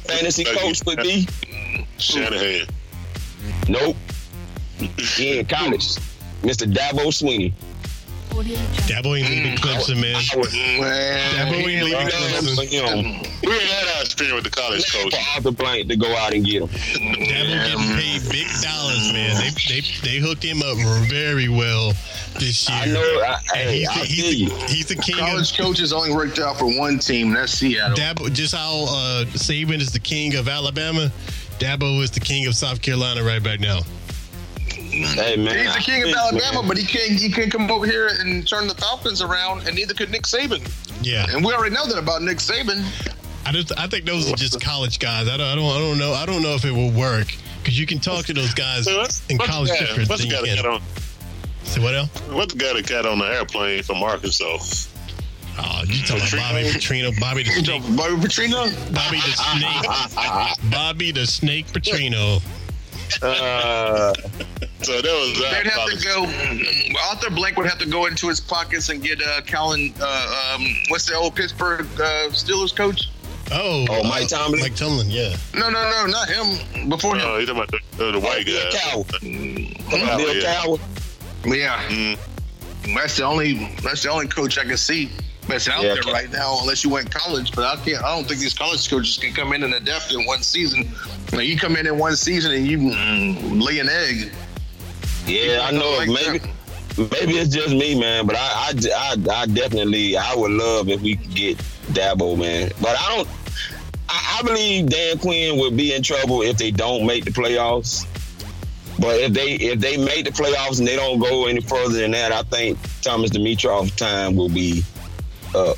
[0.06, 1.28] fantasy coach would be?
[1.98, 2.68] Shanahan.
[3.68, 3.96] Nope.
[5.18, 5.96] He in college.
[6.44, 6.72] Mr.
[6.72, 7.52] Dabo Swinney.
[8.46, 10.16] Dabo ain't leaving Clemson, man.
[10.16, 12.68] I would Man, Dabo ain't leaving love Clemson.
[12.68, 13.32] him.
[13.44, 15.04] We ain't had our experience with the college coach.
[15.04, 15.36] For coach.
[15.36, 16.68] Arthur Blank to go out and get him.
[16.70, 19.36] Dabo getting paid big dollars, man.
[19.42, 20.78] They they they hooked him up
[21.10, 21.94] very well
[22.40, 22.78] this year.
[22.80, 23.00] I know.
[23.02, 25.92] I, And hey, he's, I the, feel he's, the, he's the king of college coaches
[25.94, 27.34] only worked out for one team.
[27.34, 27.98] That's Seattle.
[27.98, 28.32] Dabo.
[28.34, 31.12] Just how uh, Saban is the king of Alabama,
[31.60, 33.80] Dabo is the king of South Carolina right back now.
[35.04, 36.68] Hey man, He's the king of feel Alabama, man.
[36.68, 39.94] but he can't he can't come over here and turn the Falcons around, and neither
[39.94, 40.62] could Nick Saban.
[41.02, 42.84] Yeah, And we already know that about Nick Saban.
[43.46, 45.28] I just I think those are just college guys.
[45.30, 47.28] I don't I don't, I don't know I don't know if it will work
[47.62, 50.10] because you can talk to those guys So what's, in what's college the guy, different
[50.20, 50.66] than you can.
[50.66, 50.82] on?
[51.64, 52.10] Say what else?
[52.30, 54.58] What's the guy that got on the airplane from Arkansas?
[55.60, 58.94] Oh, you talking about Bobby Petrino, Bobby the Snake, Bobby Petrino.
[58.94, 59.34] Bobby the
[60.62, 62.42] Snake, Bobby the Snake Petrino.
[63.22, 64.14] Uh,
[64.84, 65.64] So that was that.
[65.64, 66.04] They'd have to
[66.94, 67.00] go.
[67.10, 69.94] Arthur Blank would have to go into his pockets and get uh, Colin.
[70.00, 73.10] Uh, um, what's the old Pittsburgh uh, Steelers coach?
[73.52, 74.60] Oh, Oh, Mike uh, Tomlin?
[74.60, 75.36] Mike Tomlin, yeah.
[75.56, 76.90] No, no, no, not him.
[76.90, 77.22] Before him.
[77.26, 78.78] Oh, you talking about the, uh, the white Bill guy?
[78.78, 79.82] Cowher.
[79.94, 80.56] Oh, Bill yeah.
[80.56, 80.80] Cowher.
[81.46, 82.96] Yeah, Mm.
[82.96, 85.10] that's the only that's the only coach I can see
[85.48, 87.54] that's out Yeah, there right now, unless you went college.
[87.56, 88.04] But I can't.
[88.04, 90.92] I don't think these college coaches can come in and adapt in one season.
[91.32, 94.30] Like you come in in one season and you mm, lay an egg.
[95.28, 95.92] Yeah, I know.
[95.98, 97.12] Like maybe that.
[97.12, 98.26] maybe it's just me, man.
[98.26, 101.58] But I, I, I, I definitely, I would love if we could get
[101.92, 102.72] Dabo, man.
[102.82, 103.30] But I don't.
[104.10, 108.06] I, I believe Dan Quinn would be in trouble if they don't make the playoffs.
[109.00, 112.12] But if they if they make the playoffs and they don't go any further than
[112.12, 114.84] that, I think Thomas Dimitroff time will be
[115.50, 115.78] up.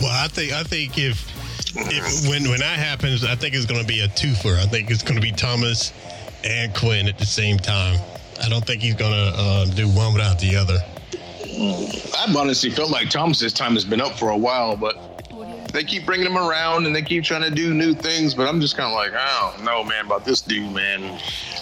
[0.00, 1.26] Well, I think I think if
[1.74, 4.58] if when when that happens, I think it's going to be a twofer.
[4.58, 5.92] I think it's going to be Thomas
[6.44, 7.98] and Quinn at the same time.
[8.42, 10.78] I don't think he's going to uh, do one without the other.
[12.18, 15.16] I've honestly felt like Thomas's time has been up for a while, but
[15.72, 18.34] they keep bringing him around and they keep trying to do new things.
[18.34, 21.20] But I'm just kind of like, I don't know, man, about this dude, man.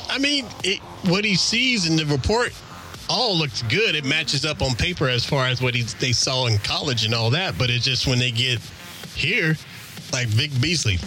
[0.08, 2.52] I mean, it, what he sees in the report
[3.08, 3.94] all looks good.
[3.94, 7.14] It matches up on paper as far as what he, they saw in college and
[7.14, 7.58] all that.
[7.58, 8.58] But it's just when they get
[9.14, 9.56] here,
[10.12, 10.98] like Vic Beasley,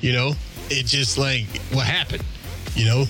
[0.00, 0.34] you know,
[0.70, 2.24] it's just like what happened,
[2.74, 3.04] you know.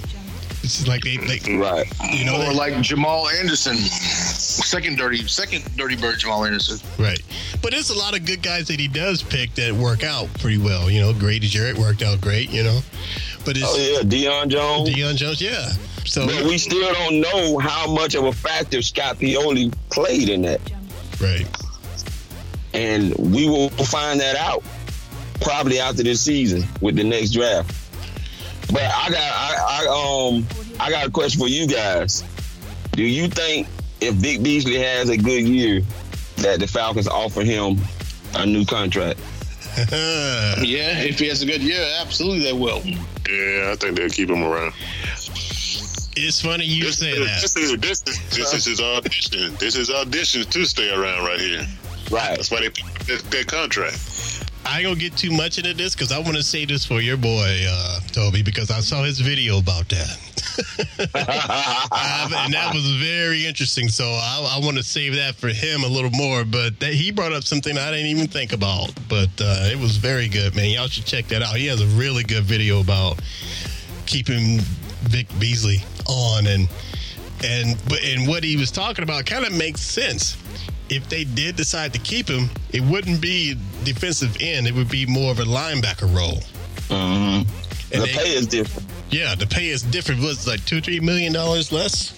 [0.63, 1.87] It's just like they, like Right.
[2.13, 6.79] you know, Or they- like Jamal Anderson, second dirty, second dirty bird Jamal Anderson.
[6.99, 7.21] Right.
[7.61, 10.59] But there's a lot of good guys that he does pick that work out pretty
[10.59, 10.91] well.
[10.91, 12.81] You know, Grady Jarrett worked out great, you know.
[13.45, 14.89] But it's Oh yeah, Deion Jones.
[14.89, 15.73] Deion Jones, yeah.
[16.05, 20.43] So But we still don't know how much of a factor Scott Pioli played in
[20.43, 20.61] that.
[21.21, 21.47] right.
[22.75, 24.63] and we will find that out
[25.41, 27.71] probably after this season with the next draft.
[28.73, 29.87] But I got I, I
[30.35, 30.47] um
[30.81, 32.25] I got a question for you guys.
[32.93, 33.67] Do you think
[34.01, 35.83] if Vic Beasley has a good year,
[36.39, 37.79] that the Falcons offer him
[38.35, 39.21] a new contract?
[40.63, 42.83] Yeah, if he has a good year, absolutely they will.
[42.85, 44.75] Yeah, I think they'll keep him around.
[46.15, 47.25] it's funny you This, say that.
[47.41, 47.61] this, that.
[47.63, 49.55] is, this, is, this is his audition.
[49.57, 51.67] This is audition to stay around right here.
[52.11, 52.37] Right.
[52.37, 53.97] That's why they picked that, that contract.
[54.65, 57.01] I ain't gonna get too much into this because I want to say this for
[57.01, 60.19] your boy uh, Toby because I saw his video about that.
[62.43, 63.89] And that was very interesting.
[63.89, 66.45] So I, I want to save that for him a little more.
[66.45, 68.93] But that, he brought up something I didn't even think about.
[69.09, 70.71] But uh, it was very good, man.
[70.71, 71.57] Y'all should check that out.
[71.57, 73.21] He has a really good video about
[74.07, 74.59] keeping
[75.05, 76.69] Vic Beasley on and
[77.45, 80.37] and and what he was talking about kind of makes sense.
[80.95, 84.67] If they did decide to keep him, it wouldn't be defensive end.
[84.67, 86.43] It would be more of a linebacker role.
[86.89, 87.47] Mhm.
[87.93, 88.89] And The they- pay is different.
[89.11, 90.21] Yeah, the pay is different.
[90.21, 92.13] Was like two, three million dollars less.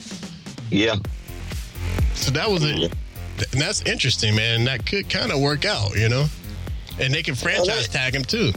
[0.70, 0.96] Yeah.
[2.14, 2.92] So that was it.
[3.52, 4.64] And that's interesting, man.
[4.64, 6.26] That could kind of work out, you know.
[7.00, 8.52] And they can franchise tag him too.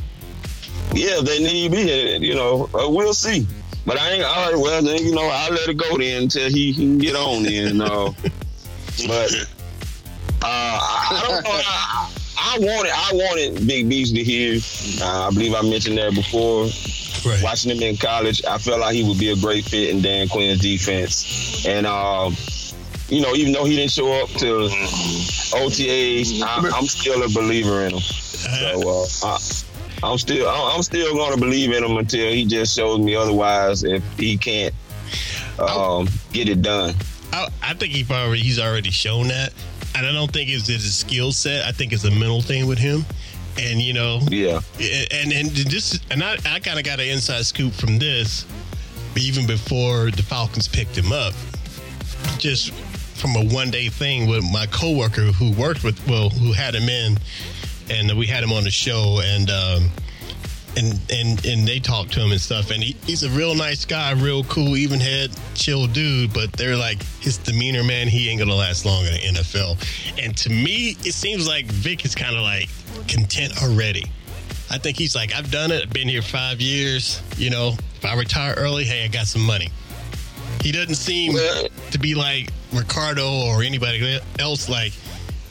[0.94, 3.46] Yeah, they need me, you know, uh, we'll see.
[3.86, 4.60] But I ain't all right.
[4.60, 7.82] Well, then you know, I'll let it go then until he can get on then.
[7.82, 8.12] Uh,
[9.08, 9.32] but
[10.42, 11.50] uh, I, don't know.
[11.54, 14.60] I, I wanted, I wanted Vic Beasley here.
[15.02, 16.68] Uh, I believe I mentioned that before.
[17.26, 17.44] Right.
[17.44, 20.28] Watching him in college, I felt like he would be a great fit in Dan
[20.30, 21.66] Quinn's defense.
[21.66, 22.36] And um,
[23.10, 24.70] you know, even though he didn't show up to
[25.56, 28.00] OTAs, I, I'm still a believer in him.
[28.00, 29.40] So uh, I,
[30.04, 33.84] I'm still I'm still going to believe in him until he just shows me otherwise.
[33.84, 34.74] If he can't
[35.60, 36.94] um, get it done,
[37.34, 39.54] I, I think he already he's already shown that,
[39.96, 41.66] and I don't think it's his skill set.
[41.66, 43.06] I think it's a mental thing with him,
[43.60, 44.60] and you know, yeah,
[45.12, 48.46] and and this and I I kind of got an inside scoop from this,
[49.16, 51.34] even before the Falcons picked him up,
[52.38, 56.76] just from a one day thing with my coworker who worked with well who had
[56.76, 57.18] him in,
[57.90, 59.50] and we had him on the show and.
[59.50, 59.92] um
[60.78, 62.72] and and and they talk to him and stuff.
[62.72, 66.34] And he, he's a real nice guy real cool even head chill dude.
[66.34, 69.78] But they're like his demeanor man he ain't gonna last long in the nfl
[70.24, 72.70] and to me it seems like vic is kind of like
[73.08, 74.06] content already.
[74.70, 75.84] I think he's like i've done it.
[75.84, 77.22] I've been here five years.
[77.38, 79.70] You know if i retire early hey i got some money.
[80.62, 81.34] He doesn't seem
[81.92, 84.70] to be like ricardo or anybody else.
[84.70, 84.94] Like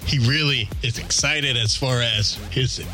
[0.07, 2.85] he really is excited as far as his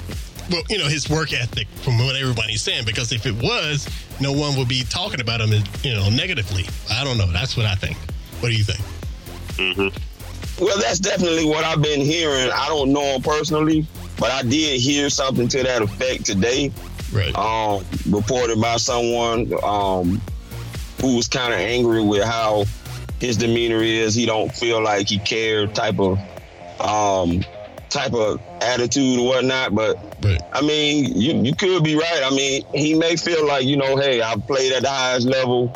[0.51, 2.85] well, you know, his work ethic from what everybody's saying.
[2.85, 3.89] Because if it was,
[4.21, 5.51] no one would be talking about him,
[5.83, 6.65] you know, negatively.
[6.91, 7.31] I don't know.
[7.31, 7.97] That's what I think.
[8.41, 8.81] What do you think?
[9.59, 10.65] Mm-hmm.
[10.65, 12.51] Well, that's definitely what I've been hearing.
[12.53, 13.87] I don't know him personally,
[14.19, 16.73] but I did hear something to that effect today.
[17.13, 17.35] Right.
[17.37, 20.21] Um, reported by someone um,
[21.01, 22.65] who was kind of angry with how
[23.21, 24.15] his demeanor is.
[24.15, 26.19] He don't feel like he care type of
[26.81, 27.45] um
[27.93, 29.75] type of attitude or whatnot.
[29.75, 30.41] But Right.
[30.53, 32.23] I mean, you you could be right.
[32.25, 35.73] I mean, he may feel like you know, hey, I played at the highest level,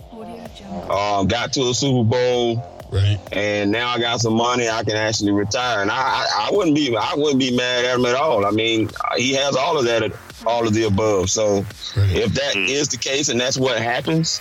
[0.91, 3.19] um, got to a Super Bowl, Right.
[3.33, 4.69] and now I got some money.
[4.69, 7.99] I can actually retire, and I, I, I wouldn't be I wouldn't be mad at
[7.99, 8.47] him at all.
[8.47, 10.13] I mean, he has all of that,
[10.47, 11.29] all of the above.
[11.31, 11.65] So
[11.97, 12.13] Right.
[12.15, 14.41] if that is the case, and that's what happens,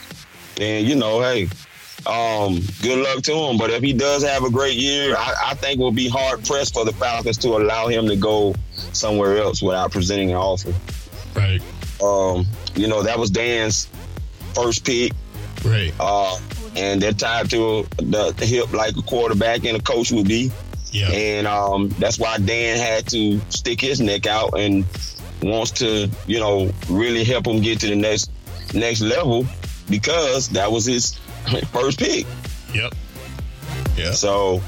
[0.56, 1.50] then you know, hey,
[2.08, 3.58] um, good luck to him.
[3.58, 6.74] But if he does have a great year, I, I think we'll be hard pressed
[6.74, 8.56] for the Falcons to allow him to go
[8.94, 10.74] somewhere else without presenting an offer.
[11.36, 11.62] Right.
[12.02, 12.46] Um,
[12.76, 13.88] you know, that was Dan's
[14.54, 15.14] first pick.
[15.64, 15.94] Right.
[16.00, 16.38] Uh,
[16.76, 20.52] and they're tied to the, the hip like a quarterback and a coach would be.
[20.92, 21.10] Yeah.
[21.10, 24.86] And um, that's why Dan had to stick his neck out and
[25.42, 28.32] wants to, you know, really help him get to the next
[28.74, 29.46] next level
[29.90, 31.20] because that was his
[31.72, 32.26] first pick.
[32.74, 32.94] Yep.
[33.98, 34.12] Yeah.
[34.12, 34.62] So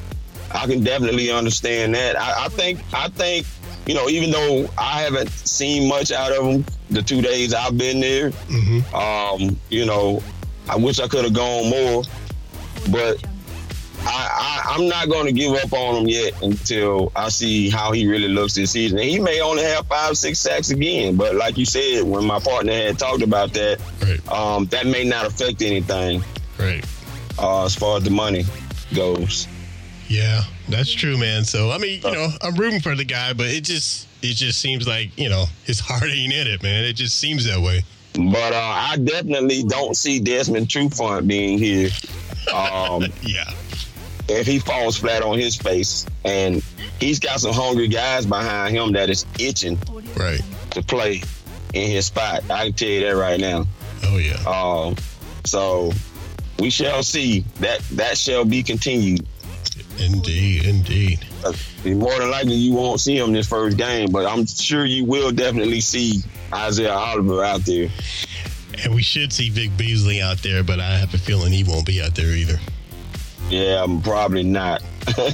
[0.53, 2.19] I can definitely understand that.
[2.19, 3.45] I, I think I think
[3.85, 7.77] you know even though I haven't seen much out of him the two days I've
[7.77, 8.95] been there, Mm-hmm.
[8.95, 10.21] um, you know,
[10.69, 12.03] I wish I could have gone more,
[12.89, 13.17] but
[14.01, 17.91] I, I, I'm not going to give up on him yet until I see how
[17.91, 18.99] he really looks this season.
[18.99, 22.39] And he may only have five, six sacks again, but like you said, when my
[22.39, 24.29] partner had talked about that, Right.
[24.29, 26.23] um, that may not affect anything
[26.59, 26.83] Right.
[27.39, 28.43] uh, as far as the money
[28.95, 29.47] goes.
[30.09, 31.43] Yeah, that's true, man.
[31.43, 34.59] So I mean, you know, I'm rooting for the guy, but it just it just
[34.59, 36.85] seems like you know his heart ain't in it, man.
[36.85, 37.81] It just seems that way.
[38.13, 41.89] But uh, I definitely don't see Desmond Trufant being here.
[42.53, 43.51] Um, Yeah.
[44.29, 46.63] if he falls flat on his face, and
[46.99, 49.77] he's got some hungry guys behind him that is itching
[50.15, 50.41] Right.
[50.71, 51.21] to play
[51.73, 52.49] in his spot.
[52.49, 53.67] I can tell you that right now.
[54.05, 54.37] Oh yeah.
[54.47, 54.95] Um,
[55.45, 55.91] so
[56.59, 57.41] we shall see.
[57.59, 59.25] That that shall be continued.
[59.99, 60.65] Indeed.
[60.65, 61.25] Indeed.
[61.43, 61.53] Uh,
[61.85, 65.31] More than likely, you won't see him this first game, but I'm sure you will
[65.31, 66.21] definitely see
[66.53, 67.89] Isaiah Oliver out there.
[68.83, 71.85] And we should see Vic Beasley out there, but I have a feeling he won't
[71.85, 72.59] be out there either.
[73.49, 74.83] Yeah, I'm probably not.
[75.17, 75.25] All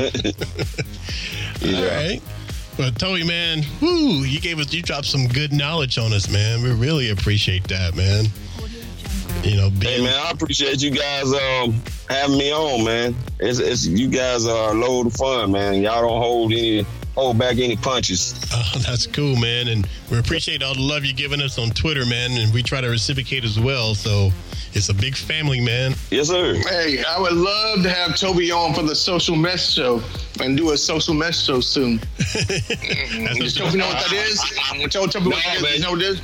[1.61, 2.21] right.
[2.77, 6.63] But Toby, man, woo, you gave us, you dropped some good knowledge on us, man.
[6.63, 8.25] We really appreciate that, man.
[9.41, 13.15] You know, Hey man, I appreciate you guys um having me on, man.
[13.39, 15.81] It's, it's you guys are a load of fun, man.
[15.81, 18.39] Y'all don't hold any hold back any punches.
[18.75, 19.67] Oh, that's cool, man.
[19.67, 22.31] And we appreciate all the love you're giving us on Twitter, man.
[22.31, 23.93] And we try to reciprocate as well.
[23.95, 24.31] So
[24.73, 25.93] it's a big family, man.
[26.09, 26.55] Yes, sir.
[26.55, 30.01] Hey, I would love to have Toby on for the social mess show
[30.41, 31.97] and do a social mess show soon.
[32.17, 32.57] That's
[33.37, 34.89] Does what- Toby know what that is?
[34.91, 35.61] Tell Toby what No, it is.
[35.63, 35.73] man.
[35.73, 36.21] You know what it is?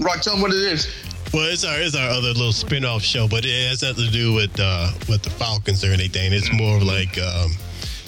[0.00, 0.86] Rock, tell him what it is.
[1.32, 4.32] Well, it's our it's our other little spin-off show, but it has nothing to do
[4.32, 6.32] with uh, with the Falcons or anything.
[6.32, 7.52] It's more of like um,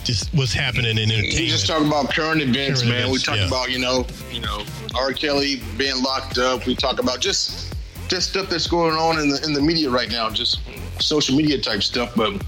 [0.04, 1.34] just what's happening in entertainment.
[1.38, 3.10] We just talk about current events, Current man.
[3.10, 3.46] we talk yeah.
[3.48, 4.64] about you know, you know,
[4.94, 5.12] R.
[5.12, 6.66] Kelly being locked up.
[6.66, 7.74] We talk about just
[8.08, 10.60] just stuff that's going on in the in the media right now, just
[11.00, 12.12] social media type stuff.
[12.16, 12.42] But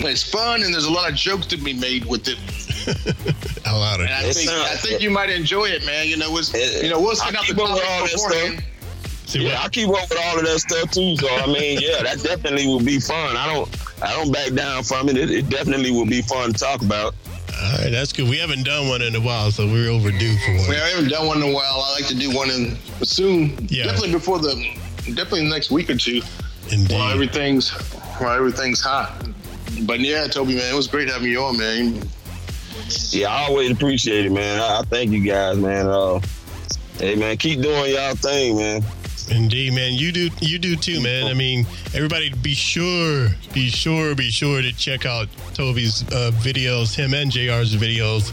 [0.00, 2.38] it's fun, and there's a lot of jokes to be made with it.
[3.66, 6.08] a lot of And I It think sounds- I think you might enjoy it, man.
[6.08, 8.12] You know, it's It- you know we'll I send out the keep with all topics
[8.14, 8.64] that beforehand.
[9.30, 11.14] See, Yeah, I keep up with all of that stuff too.
[11.16, 13.36] So I mean, yeah, that definitely will be fun.
[13.36, 13.68] I don't
[14.02, 15.16] I don't back down from it.
[15.16, 17.14] It, it definitely will be fun to talk about.
[17.62, 18.28] all right, that's good.
[18.28, 20.68] We haven't done one in a while, so we're overdue for one.
[20.68, 21.84] We haven't done one in a while.
[21.86, 23.56] I like to do one in soon.
[23.68, 23.84] Yeah.
[23.84, 24.54] Definitely before the
[25.06, 26.22] definitely the next week or two.
[26.72, 26.92] Indeed.
[26.92, 27.70] While everything's
[28.18, 29.12] while everything's hot.
[29.82, 32.02] But yeah, Toby, man, it was great having you on, man.
[33.10, 34.60] Yeah, I always appreciate it, man.
[34.60, 35.86] I, I thank you guys, man.
[35.86, 36.20] Uh,
[36.98, 38.82] hey, man, keep doing y'all thing, man.
[39.30, 39.94] Indeed, man.
[39.94, 41.26] You do you do too, man.
[41.28, 41.64] I mean,
[41.94, 47.30] everybody be sure, be sure, be sure to check out Toby's uh, videos, him and
[47.30, 48.32] JR's videos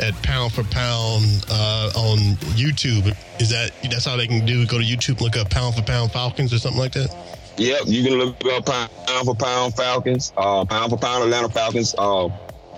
[0.00, 2.18] at Pound for Pound uh, on
[2.56, 3.14] YouTube.
[3.40, 4.66] Is that that's how they can do?
[4.66, 7.14] Go to YouTube, look up Pound for Pound Falcons or something like that.
[7.56, 11.94] Yep, you can look up pound for pound Falcons, uh, pound for pound Atlanta Falcons.
[11.96, 12.28] Uh,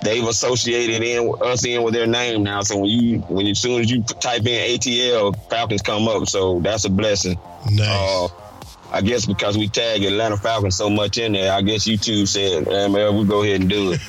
[0.07, 2.63] they've associated in us in with their name now.
[2.63, 6.29] So when you when you, as soon as you type in ATL, Falcons come up.
[6.29, 7.39] So that's a blessing.
[7.71, 7.89] Nice.
[7.89, 8.29] Uh,
[8.93, 12.65] I guess because we tag Atlanta Falcons so much in there, I guess YouTube said,
[12.65, 14.01] hey, man, we'll go ahead and do it.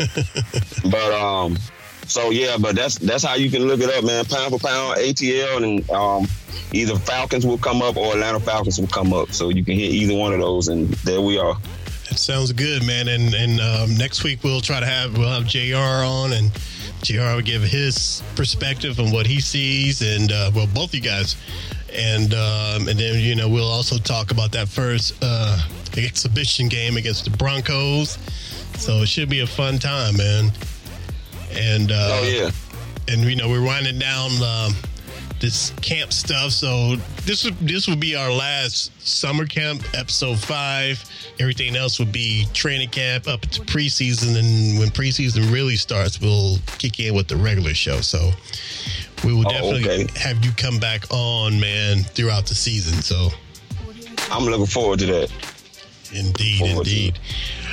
[0.91, 1.57] but um,
[2.05, 4.23] so yeah, but that's that's how you can look it up, man.
[4.25, 6.27] Pound for pound ATL, and um,
[6.71, 9.31] either Falcons will come up or Atlanta Falcons will come up.
[9.31, 11.57] So you can hit either one of those, and there we are.
[12.10, 13.08] That sounds good, man.
[13.08, 15.76] And and um, next week we'll try to have we'll have Jr.
[16.05, 16.51] on, and
[17.03, 17.36] Jr.
[17.36, 21.36] will give his perspective on what he sees, and uh, well, both you guys,
[21.93, 25.60] and um, and then you know we'll also talk about that first uh,
[25.97, 28.18] exhibition game against the Broncos.
[28.78, 30.51] So it should be a fun time, man.
[31.51, 32.51] And uh, Oh yeah.
[33.08, 34.74] and you know we're winding down um,
[35.39, 36.51] this camp stuff.
[36.51, 41.03] So this would this would be our last summer camp, episode five.
[41.39, 46.57] Everything else would be training camp up to preseason, and when preseason really starts, we'll
[46.79, 48.01] kick in with the regular show.
[48.01, 48.31] So
[49.23, 50.19] we will Oh, definitely okay.
[50.19, 53.01] have you come back on, man, throughout the season.
[53.01, 53.29] So
[54.31, 55.31] I'm looking forward to that.
[56.13, 57.19] indeed, Forward to indeed.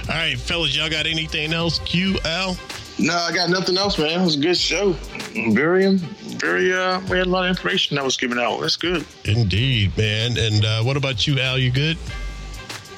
[0.08, 1.78] All right, fellas, y'all got anything else?
[1.80, 2.56] Q L.
[2.98, 4.20] No, I got nothing else, man.
[4.20, 4.92] It was a good show.
[5.52, 6.72] Very, very.
[6.72, 8.60] Uh, we had a lot of information that was given out.
[8.60, 9.04] That's good.
[9.24, 10.38] Indeed, man.
[10.38, 11.58] And uh, what about you, Al?
[11.58, 11.98] You good?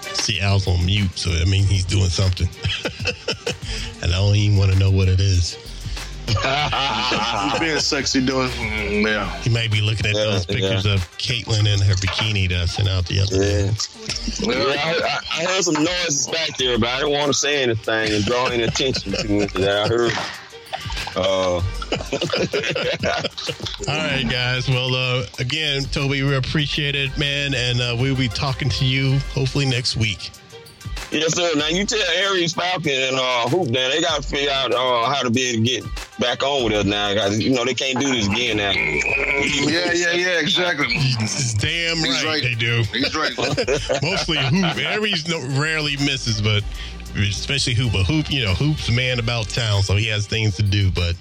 [0.03, 2.49] See, Al's on mute, so I mean he's doing something,
[4.03, 5.57] and I don't even want to know what it is.
[6.27, 8.49] He's being sexy, doing.
[8.49, 9.31] mm, Yeah.
[9.43, 10.95] He might be looking at Yeah, those pictures yeah.
[10.95, 13.65] of Caitlyn in her bikini that I sent out the other day.
[13.67, 13.71] Yeah.
[14.41, 18.13] Yeah, I, I, heard some noises back there, but I didn't want to say anything
[18.13, 19.53] and draw any attention to it.
[19.55, 20.13] that I heard.
[21.17, 21.63] Uh,
[23.89, 24.69] All right, guys.
[24.69, 29.19] Well, uh, again, Toby, we appreciate it, man, and uh, we'll be talking to you
[29.33, 30.31] hopefully next week.
[31.17, 31.51] Yes, sir.
[31.57, 35.05] Now you tell Aries Falcon and uh, Hoop that they got to figure out uh,
[35.13, 35.85] how to be able to get
[36.19, 37.15] back on with us now.
[37.15, 38.71] 'cause, You know they can't do this again now.
[38.71, 40.39] Yeah, yeah, yeah.
[40.41, 40.87] Exactly.
[41.59, 42.43] Damn He's right, right.
[42.43, 42.83] they do.
[42.93, 43.33] He's right.
[44.03, 44.77] Mostly Hoop.
[44.79, 46.63] Aries no, rarely misses, but
[47.23, 47.93] especially Hoop.
[47.93, 50.91] But Hoop, you know, Hoop's a man about town, so he has things to do.
[50.91, 51.15] But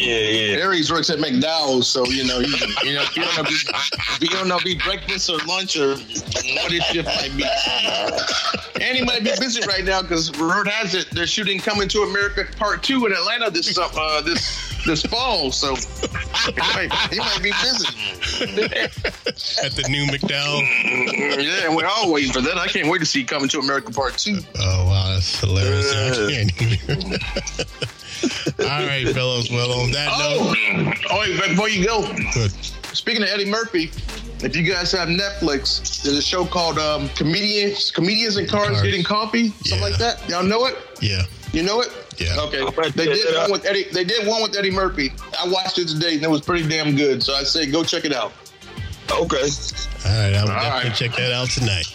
[0.00, 0.56] Yeah, yeah.
[0.58, 2.54] Aries works at McDowell's, so you know, you,
[2.84, 5.76] you know, you don't know if he- you don't know if he breakfast or lunch
[5.76, 7.44] or what his shift might be.
[8.80, 12.02] And he might be busy right now because word has it they're shooting "Coming to
[12.02, 15.50] America" Part Two in Atlanta this uh, this this fall.
[15.50, 17.86] So he might, he might be busy.
[19.64, 20.62] at the new McDowell.
[21.42, 22.56] Yeah, and we're all waiting for that.
[22.56, 24.38] I can't wait to see "Coming to America" Part Two.
[24.58, 25.92] Oh wow, that's hilarious!
[25.92, 27.12] I can't even.
[28.60, 29.50] All right, fellas.
[29.50, 32.02] Well, on that Oh, note, oh wait, before you go,
[32.34, 32.50] good.
[32.96, 33.90] Speaking of Eddie Murphy,
[34.44, 38.82] if you guys have Netflix, there's a show called um, Comedians Comedians in Cars, Cars.
[38.82, 39.84] Getting Coffee, something Yeah.
[39.84, 40.28] like that.
[40.28, 40.76] Y'all know it?
[41.00, 41.90] Yeah, You know it?
[42.18, 42.34] Yeah.
[42.40, 42.64] Okay.
[42.96, 43.84] They did one with Eddie.
[43.92, 45.12] They did one with Eddie Murphy.
[45.40, 47.22] I watched it today, and it was pretty damn good.
[47.22, 48.32] So I say go check it out.
[49.10, 49.16] Okay.
[49.16, 50.34] all right.
[50.34, 50.94] I'll All definitely right.
[50.96, 51.86] check that out tonight.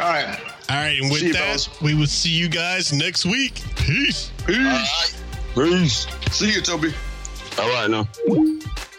[0.00, 0.40] All right.
[0.68, 1.68] All right, and with See that, fellas.
[1.80, 3.62] we will see you guys next week.
[3.76, 4.30] Peace.
[4.46, 5.22] Peace.
[5.54, 6.06] Peace.
[6.32, 6.92] See you, Toby.
[7.58, 8.06] All right, now.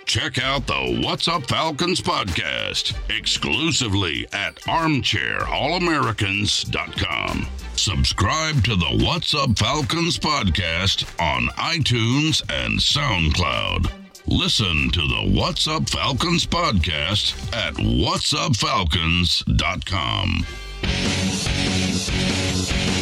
[0.05, 7.47] Check out the What's Up Falcons podcast exclusively at armchairallamericans.com.
[7.75, 13.91] Subscribe to the What's Up Falcons podcast on iTunes and SoundCloud.
[14.25, 20.45] Listen to the What's Up Falcons podcast at whatsupfalcons.com.
[20.87, 22.96] Música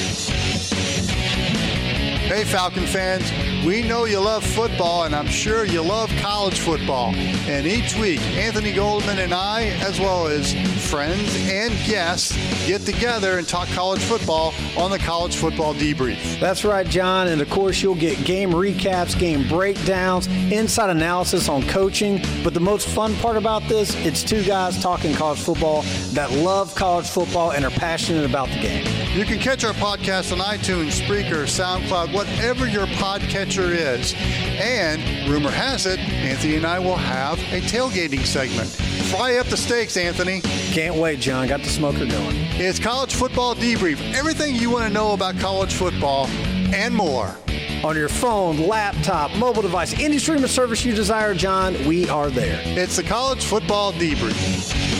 [2.35, 3.31] Hey, Falcon fans,
[3.65, 7.15] we know you love football, and I'm sure you love college football.
[7.15, 10.51] And each week, Anthony Goldman and I, as well as
[10.91, 12.35] friends and guests,
[12.67, 16.37] get together and talk college football on the College Football Debrief.
[16.41, 17.29] That's right, John.
[17.29, 22.21] And of course, you'll get game recaps, game breakdowns, inside analysis on coaching.
[22.43, 26.75] But the most fun part about this, it's two guys talking college football that love
[26.75, 28.94] college football and are passionate about the game.
[29.15, 34.13] You can catch our podcast on iTunes, Spreaker, SoundCloud, whatever your podcatcher is.
[34.59, 38.67] And rumor has it, Anthony and I will have a tailgating segment.
[39.09, 40.41] Fry up the steaks, Anthony.
[40.41, 41.47] Can't wait, John.
[41.47, 42.35] Got the smoker going.
[42.57, 44.01] It's College Football Debrief.
[44.13, 47.33] Everything you want to know about college football and more.
[47.85, 52.59] On your phone, laptop, mobile device, any streaming service you desire, John, we are there.
[52.65, 54.94] It's the College Football Debrief.